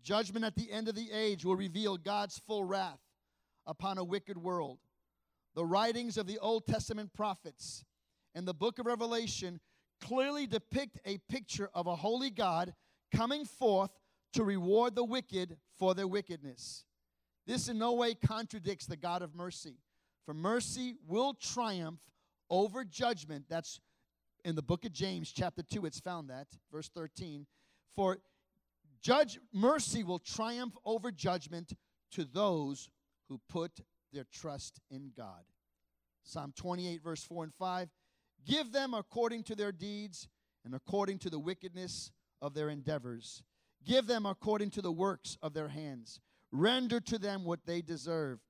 Judgment 0.02 0.44
at 0.44 0.54
the 0.54 0.70
end 0.70 0.88
of 0.88 0.94
the 0.94 1.10
age 1.12 1.44
will 1.44 1.56
reveal 1.56 1.96
God's 1.96 2.38
full 2.38 2.64
wrath 2.64 3.00
upon 3.66 3.98
a 3.98 4.04
wicked 4.04 4.36
world. 4.36 4.78
The 5.54 5.64
writings 5.64 6.16
of 6.16 6.26
the 6.26 6.38
Old 6.38 6.66
Testament 6.66 7.12
prophets 7.12 7.84
and 8.34 8.46
the 8.46 8.54
book 8.54 8.78
of 8.78 8.86
Revelation 8.86 9.60
clearly 10.00 10.46
depict 10.46 10.98
a 11.04 11.18
picture 11.28 11.68
of 11.74 11.86
a 11.86 11.96
holy 11.96 12.30
God 12.30 12.74
coming 13.14 13.44
forth 13.44 13.90
to 14.32 14.44
reward 14.44 14.94
the 14.94 15.04
wicked 15.04 15.56
for 15.78 15.94
their 15.94 16.08
wickedness. 16.08 16.84
This 17.46 17.68
in 17.68 17.78
no 17.78 17.92
way 17.92 18.14
contradicts 18.14 18.86
the 18.86 18.96
God 18.96 19.22
of 19.22 19.34
mercy, 19.34 19.78
for 20.24 20.32
mercy 20.32 20.94
will 21.06 21.34
triumph 21.34 22.00
over 22.52 22.84
judgment. 22.84 23.46
That's 23.48 23.80
in 24.44 24.54
the 24.54 24.62
book 24.62 24.84
of 24.84 24.92
James, 24.92 25.32
chapter 25.32 25.62
2, 25.62 25.86
it's 25.86 26.00
found 26.00 26.28
that, 26.30 26.46
verse 26.70 26.88
13. 26.94 27.46
For 27.96 28.18
judge 29.00 29.40
mercy 29.52 30.04
will 30.04 30.18
triumph 30.18 30.76
over 30.84 31.10
judgment 31.10 31.72
to 32.12 32.24
those 32.24 32.90
who 33.28 33.40
put 33.48 33.80
their 34.12 34.26
trust 34.30 34.80
in 34.90 35.12
God. 35.16 35.44
Psalm 36.24 36.52
28, 36.54 37.02
verse 37.02 37.24
4 37.24 37.44
and 37.44 37.54
5. 37.54 37.88
Give 38.46 38.70
them 38.70 38.92
according 38.92 39.44
to 39.44 39.54
their 39.54 39.72
deeds 39.72 40.28
and 40.64 40.74
according 40.74 41.18
to 41.20 41.30
the 41.30 41.38
wickedness 41.38 42.10
of 42.42 42.54
their 42.54 42.68
endeavors. 42.68 43.42
Give 43.84 44.06
them 44.06 44.26
according 44.26 44.70
to 44.72 44.82
the 44.82 44.92
works 44.92 45.38
of 45.42 45.54
their 45.54 45.68
hands. 45.68 46.20
Render 46.50 47.00
to 47.00 47.18
them 47.18 47.44
what 47.44 47.64
they 47.64 47.80
deserve, 47.80 48.40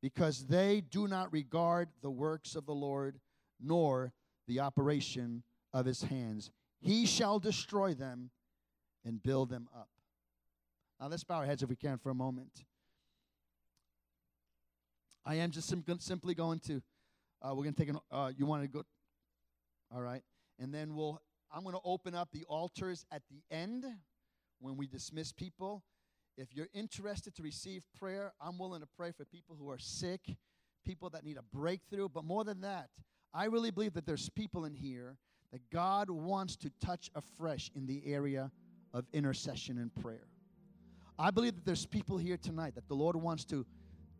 because 0.00 0.46
they 0.46 0.80
do 0.80 1.06
not 1.06 1.32
regard 1.32 1.90
the 2.00 2.10
works 2.10 2.56
of 2.56 2.64
the 2.64 2.74
Lord, 2.74 3.20
nor 3.62 4.12
the 4.46 4.60
operation 4.60 5.42
of 5.72 5.86
his 5.86 6.02
hands. 6.02 6.50
He 6.80 7.06
shall 7.06 7.38
destroy 7.38 7.94
them 7.94 8.30
and 9.04 9.22
build 9.22 9.50
them 9.50 9.68
up. 9.74 9.88
Now 11.00 11.08
let's 11.08 11.24
bow 11.24 11.36
our 11.36 11.46
heads 11.46 11.62
if 11.62 11.68
we 11.68 11.76
can 11.76 11.98
for 11.98 12.10
a 12.10 12.14
moment. 12.14 12.64
I 15.24 15.36
am 15.36 15.50
just 15.50 15.68
sim- 15.68 15.84
simply 15.98 16.34
going 16.34 16.60
to, 16.60 16.82
uh, 17.42 17.50
we're 17.54 17.64
going 17.64 17.74
to 17.74 17.80
take 17.80 17.88
an, 17.90 17.98
uh, 18.10 18.32
you 18.36 18.46
want 18.46 18.62
to 18.62 18.68
go, 18.68 18.82
all 19.94 20.02
right, 20.02 20.22
and 20.58 20.72
then 20.74 20.94
we'll, 20.94 21.20
I'm 21.52 21.62
going 21.62 21.74
to 21.74 21.80
open 21.84 22.14
up 22.14 22.30
the 22.32 22.44
altars 22.44 23.04
at 23.12 23.22
the 23.30 23.42
end 23.54 23.84
when 24.58 24.76
we 24.76 24.86
dismiss 24.86 25.32
people. 25.32 25.84
If 26.36 26.54
you're 26.54 26.68
interested 26.72 27.34
to 27.36 27.42
receive 27.42 27.82
prayer, 27.98 28.32
I'm 28.40 28.58
willing 28.58 28.80
to 28.80 28.88
pray 28.96 29.12
for 29.12 29.24
people 29.24 29.56
who 29.58 29.70
are 29.70 29.78
sick, 29.78 30.20
people 30.86 31.10
that 31.10 31.24
need 31.24 31.36
a 31.36 31.42
breakthrough, 31.56 32.08
but 32.08 32.24
more 32.24 32.44
than 32.44 32.60
that, 32.62 32.88
I 33.32 33.44
really 33.44 33.70
believe 33.70 33.94
that 33.94 34.06
there's 34.06 34.28
people 34.28 34.64
in 34.64 34.74
here 34.74 35.16
that 35.52 35.60
God 35.70 36.10
wants 36.10 36.56
to 36.56 36.70
touch 36.84 37.10
afresh 37.14 37.70
in 37.74 37.86
the 37.86 38.02
area 38.06 38.50
of 38.92 39.04
intercession 39.12 39.78
and 39.78 39.94
prayer. 40.02 40.26
I 41.18 41.30
believe 41.30 41.54
that 41.54 41.64
there's 41.64 41.86
people 41.86 42.18
here 42.18 42.36
tonight 42.36 42.74
that 42.74 42.88
the 42.88 42.94
Lord 42.94 43.16
wants 43.16 43.44
to 43.46 43.66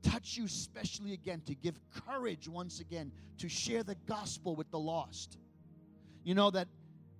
touch 0.02 0.36
you 0.36 0.48
specially 0.48 1.12
again, 1.12 1.42
to 1.46 1.54
give 1.54 1.80
courage 2.06 2.48
once 2.48 2.80
again, 2.80 3.12
to 3.38 3.48
share 3.48 3.82
the 3.82 3.96
gospel 4.06 4.54
with 4.54 4.70
the 4.70 4.78
lost. 4.78 5.38
You 6.24 6.34
know 6.34 6.50
that 6.50 6.68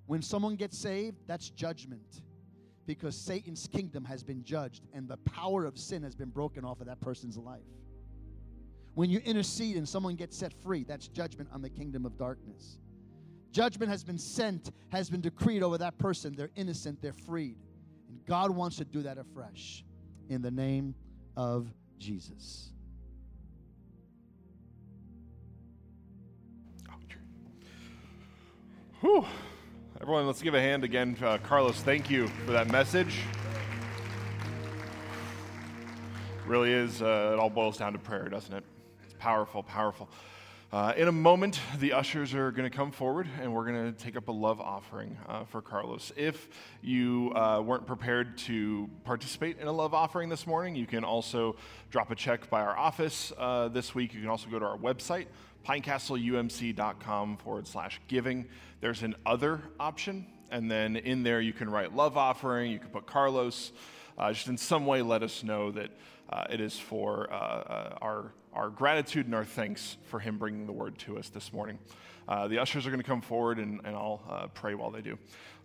when 0.07 0.23
someone 0.23 0.57
gets 0.57 0.79
saved, 0.79 1.19
that's 1.27 1.51
judgment 1.51 2.23
because 2.87 3.17
Satan's 3.17 3.69
kingdom 3.69 4.05
has 4.05 4.23
been 4.23 4.43
judged 4.43 4.83
and 4.93 5.09
the 5.09 5.17
power 5.19 5.65
of 5.65 5.79
sin 5.79 6.03
has 6.03 6.15
been 6.15 6.31
broken 6.31 6.65
off 6.65 6.81
of 6.81 6.87
that 6.87 7.01
person's 7.01 7.37
life. 7.37 7.61
When 8.95 9.09
you 9.09 9.21
intercede 9.21 9.77
and 9.77 9.89
someone 9.89 10.17
gets 10.17 10.37
set 10.37 10.53
free, 10.53 10.85
that's 10.85 11.09
judgment 11.09 11.49
on 11.53 11.63
the 11.63 11.71
kingdom 11.71 12.05
of 12.05 12.19
darkness. 12.19 12.79
Judgment 13.53 13.91
has 13.91 14.05
been 14.05 14.19
sent, 14.19 14.71
has 14.91 15.11
been 15.11 15.21
decreed 15.21 15.63
over 15.63 15.79
that 15.79 15.99
person. 15.99 16.35
They're 16.37 16.51
innocent, 16.57 17.01
they're 17.01 17.13
freed. 17.13 17.57
And 18.09 18.25
God 18.27 18.51
wants 18.51 18.77
to 18.77 18.85
do 18.85 19.03
that 19.03 19.19
afresh 19.19 19.85
in 20.29 20.43
the 20.43 20.51
name 20.51 20.95
of 21.37 21.73
Jesus. 21.99 22.71
Whew. 29.01 29.25
Everyone, 29.99 30.27
let's 30.27 30.43
give 30.43 30.53
a 30.53 30.61
hand 30.61 30.85
again. 30.85 31.17
Uh, 31.23 31.39
Carlos, 31.39 31.81
thank 31.81 32.11
you 32.11 32.29
for 32.45 32.53
that 32.53 32.71
message. 32.71 33.21
Really 36.47 36.73
is, 36.73 37.01
uh, 37.01 37.31
it 37.33 37.39
all 37.39 37.49
boils 37.49 37.79
down 37.79 37.95
to 37.95 37.99
prayer, 37.99 38.29
doesn't 38.29 38.53
it? 38.55 38.65
Powerful, 39.21 39.63
powerful. 39.63 40.09
Uh, 40.73 40.95
in 40.97 41.07
a 41.07 41.13
moment, 41.13 41.61
the 41.79 41.93
ushers 41.93 42.33
are 42.33 42.51
going 42.51 42.69
to 42.69 42.75
come 42.75 42.91
forward 42.91 43.29
and 43.39 43.53
we're 43.53 43.67
going 43.67 43.93
to 43.93 44.03
take 44.03 44.17
up 44.17 44.29
a 44.29 44.33
love 44.33 44.63
offering 44.63 45.15
uh, 45.29 45.45
for 45.45 45.61
Carlos. 45.61 46.11
If 46.17 46.49
you 46.81 47.31
uh, 47.35 47.61
weren't 47.61 47.87
prepared 47.87 48.39
to 48.39 48.89
participate 49.05 49.59
in 49.59 49.67
a 49.67 49.73
love 49.73 49.93
offering 49.93 50.31
this 50.31 50.47
morning, 50.47 50.75
you 50.75 50.87
can 50.87 51.05
also 51.05 51.57
drop 51.91 52.11
a 52.11 52.15
check 52.15 52.49
by 52.49 52.63
our 52.63 52.75
office 52.79 53.31
uh, 53.37 53.69
this 53.69 53.95
week. 53.95 54.15
You 54.15 54.21
can 54.21 54.31
also 54.31 54.49
go 54.49 54.59
to 54.59 54.65
our 54.65 54.79
website, 54.79 55.27
pinecastleumc.com 55.69 57.37
forward 57.37 57.67
slash 57.67 58.01
giving. 58.09 58.47
There's 58.81 59.03
an 59.03 59.17
other 59.27 59.61
option, 59.79 60.25
and 60.51 60.71
then 60.71 60.97
in 60.97 61.23
there 61.25 61.43
you 61.43 61.53
can 61.53 61.69
write 61.69 61.95
love 61.95 62.17
offering, 62.17 62.73
you 62.73 62.79
can 62.79 62.89
put 62.89 63.05
Carlos. 63.05 63.73
Uh, 64.17 64.33
just 64.33 64.49
in 64.49 64.57
some 64.57 64.87
way 64.87 65.03
let 65.03 65.23
us 65.23 65.45
know 65.45 65.71
that 65.73 65.91
uh, 66.31 66.45
it 66.49 66.63
is 66.63 66.79
for 66.79 67.31
our, 67.31 68.33
our 68.53 68.69
gratitude 68.69 69.27
and 69.27 69.35
our 69.35 69.45
thanks 69.45 69.97
for 70.05 70.19
him 70.19 70.39
bringing 70.39 70.67
the 70.67 70.73
word 70.73 70.99
to 70.99 71.19
us 71.19 71.29
this 71.29 71.53
morning. 71.53 71.79
Uh, 72.29 72.49
the 72.49 72.59
ushers 72.59 72.87
are 72.87 72.91
going 72.91 73.01
to 73.01 73.07
come 73.07 73.21
forward 73.21 73.59
and, 73.59 73.81
and 73.85 73.95
I'll 73.95 74.23
uh, 74.29 74.47
pray 74.49 74.75
while 74.75 74.91
they 74.91 75.03
do. 75.03 75.19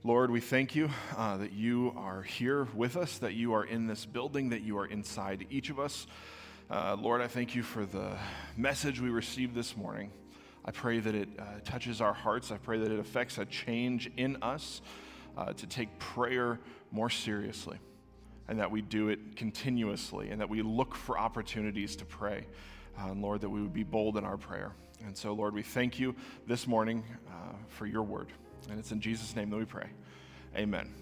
Lord, 0.03 0.29
we 0.29 0.39
thank 0.39 0.75
you 0.75 0.89
uh, 1.17 1.37
that 1.37 1.51
you 1.51 1.93
are 1.97 2.21
here 2.21 2.67
with 2.75 2.95
us, 2.95 3.17
that 3.19 3.33
you 3.33 3.53
are 3.53 3.63
in 3.63 3.87
this 3.87 4.05
building, 4.05 4.49
that 4.49 4.61
you 4.61 4.77
are 4.77 4.85
inside 4.85 5.47
each 5.49 5.69
of 5.69 5.79
us. 5.79 6.07
Lord, 6.69 7.21
I 7.21 7.27
thank 7.27 7.55
you 7.55 7.63
for 7.63 7.85
the 7.85 8.17
message 8.57 8.99
we 8.99 9.09
received 9.09 9.55
this 9.55 9.75
morning. 9.77 10.11
I 10.63 10.71
pray 10.71 10.99
that 10.99 11.13
it 11.13 11.29
touches 11.63 12.01
our 12.01 12.13
hearts. 12.13 12.51
I 12.51 12.57
pray 12.57 12.79
that 12.79 12.91
it 12.91 12.99
affects 12.99 13.37
a 13.37 13.45
change 13.45 14.11
in 14.17 14.37
us 14.41 14.81
to 15.55 15.67
take 15.67 15.97
prayer 15.99 16.59
more 16.91 17.09
seriously 17.09 17.77
and 18.47 18.59
that 18.59 18.69
we 18.69 18.81
do 18.81 19.09
it 19.09 19.35
continuously 19.35 20.29
and 20.29 20.39
that 20.41 20.49
we 20.49 20.61
look 20.61 20.95
for 20.95 21.17
opportunities 21.17 21.95
to 21.97 22.05
pray. 22.05 22.45
Uh, 22.97 23.11
and 23.11 23.21
Lord, 23.21 23.41
that 23.41 23.49
we 23.49 23.61
would 23.61 23.73
be 23.73 23.83
bold 23.83 24.17
in 24.17 24.23
our 24.23 24.37
prayer. 24.37 24.73
And 25.05 25.15
so, 25.15 25.33
Lord, 25.33 25.53
we 25.53 25.61
thank 25.61 25.99
you 25.99 26.15
this 26.47 26.67
morning 26.67 27.03
uh, 27.27 27.53
for 27.67 27.85
your 27.85 28.03
word. 28.03 28.27
And 28.69 28.79
it's 28.79 28.91
in 28.91 29.01
Jesus' 29.01 29.35
name 29.35 29.49
that 29.49 29.57
we 29.57 29.65
pray. 29.65 29.87
Amen. 30.55 30.93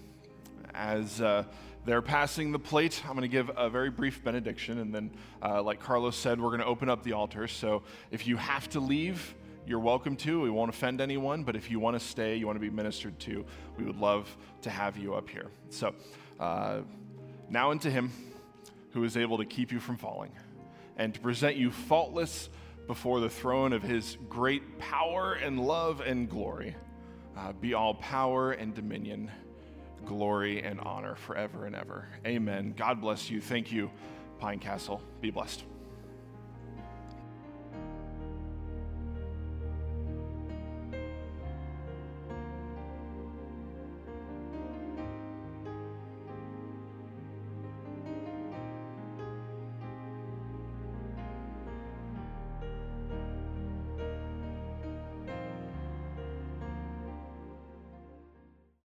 As 0.74 1.20
uh, 1.20 1.44
they're 1.84 2.02
passing 2.02 2.52
the 2.52 2.58
plate, 2.58 3.02
I'm 3.04 3.12
going 3.12 3.22
to 3.22 3.28
give 3.28 3.50
a 3.56 3.70
very 3.70 3.90
brief 3.90 4.22
benediction. 4.22 4.78
And 4.78 4.94
then, 4.94 5.10
uh, 5.42 5.62
like 5.62 5.80
Carlos 5.80 6.16
said, 6.16 6.40
we're 6.40 6.50
going 6.50 6.60
to 6.60 6.66
open 6.66 6.88
up 6.88 7.02
the 7.02 7.12
altar. 7.12 7.46
So 7.46 7.82
if 8.10 8.26
you 8.26 8.36
have 8.36 8.68
to 8.70 8.80
leave, 8.80 9.34
you're 9.66 9.78
welcome 9.78 10.16
to. 10.16 10.40
We 10.40 10.50
won't 10.50 10.70
offend 10.70 11.00
anyone. 11.00 11.44
But 11.44 11.56
if 11.56 11.70
you 11.70 11.78
want 11.78 11.98
to 11.98 12.04
stay, 12.04 12.36
you 12.36 12.46
want 12.46 12.56
to 12.56 12.60
be 12.60 12.70
ministered 12.70 13.18
to, 13.20 13.46
we 13.78 13.84
would 13.84 13.96
love 13.96 14.36
to 14.62 14.70
have 14.70 14.98
you 14.98 15.14
up 15.14 15.28
here. 15.28 15.46
So, 15.70 15.94
uh, 16.40 16.80
now 17.48 17.70
unto 17.70 17.88
him 17.90 18.10
who 18.92 19.04
is 19.04 19.16
able 19.16 19.38
to 19.38 19.44
keep 19.44 19.72
you 19.72 19.80
from 19.80 19.96
falling 19.96 20.32
and 20.96 21.12
to 21.14 21.20
present 21.20 21.56
you 21.56 21.70
faultless 21.70 22.48
before 22.86 23.20
the 23.20 23.30
throne 23.30 23.72
of 23.72 23.82
his 23.82 24.16
great 24.28 24.78
power 24.78 25.34
and 25.34 25.58
love 25.58 26.00
and 26.00 26.28
glory. 26.28 26.76
uh, 27.36 27.52
be 27.52 27.74
all 27.74 27.94
power 27.94 28.52
and 28.52 28.74
dominion, 28.74 29.30
glory 30.04 30.62
and 30.62 30.78
honor 30.80 31.14
forever 31.16 31.66
and 31.66 31.74
ever. 31.74 32.06
Amen. 32.26 32.74
God 32.76 33.00
bless 33.00 33.28
you. 33.30 33.40
Thank 33.40 33.72
you, 33.72 33.90
Pine 34.38 34.58
Castle. 34.58 35.02
Be 35.20 35.30
blessed. 35.30 35.64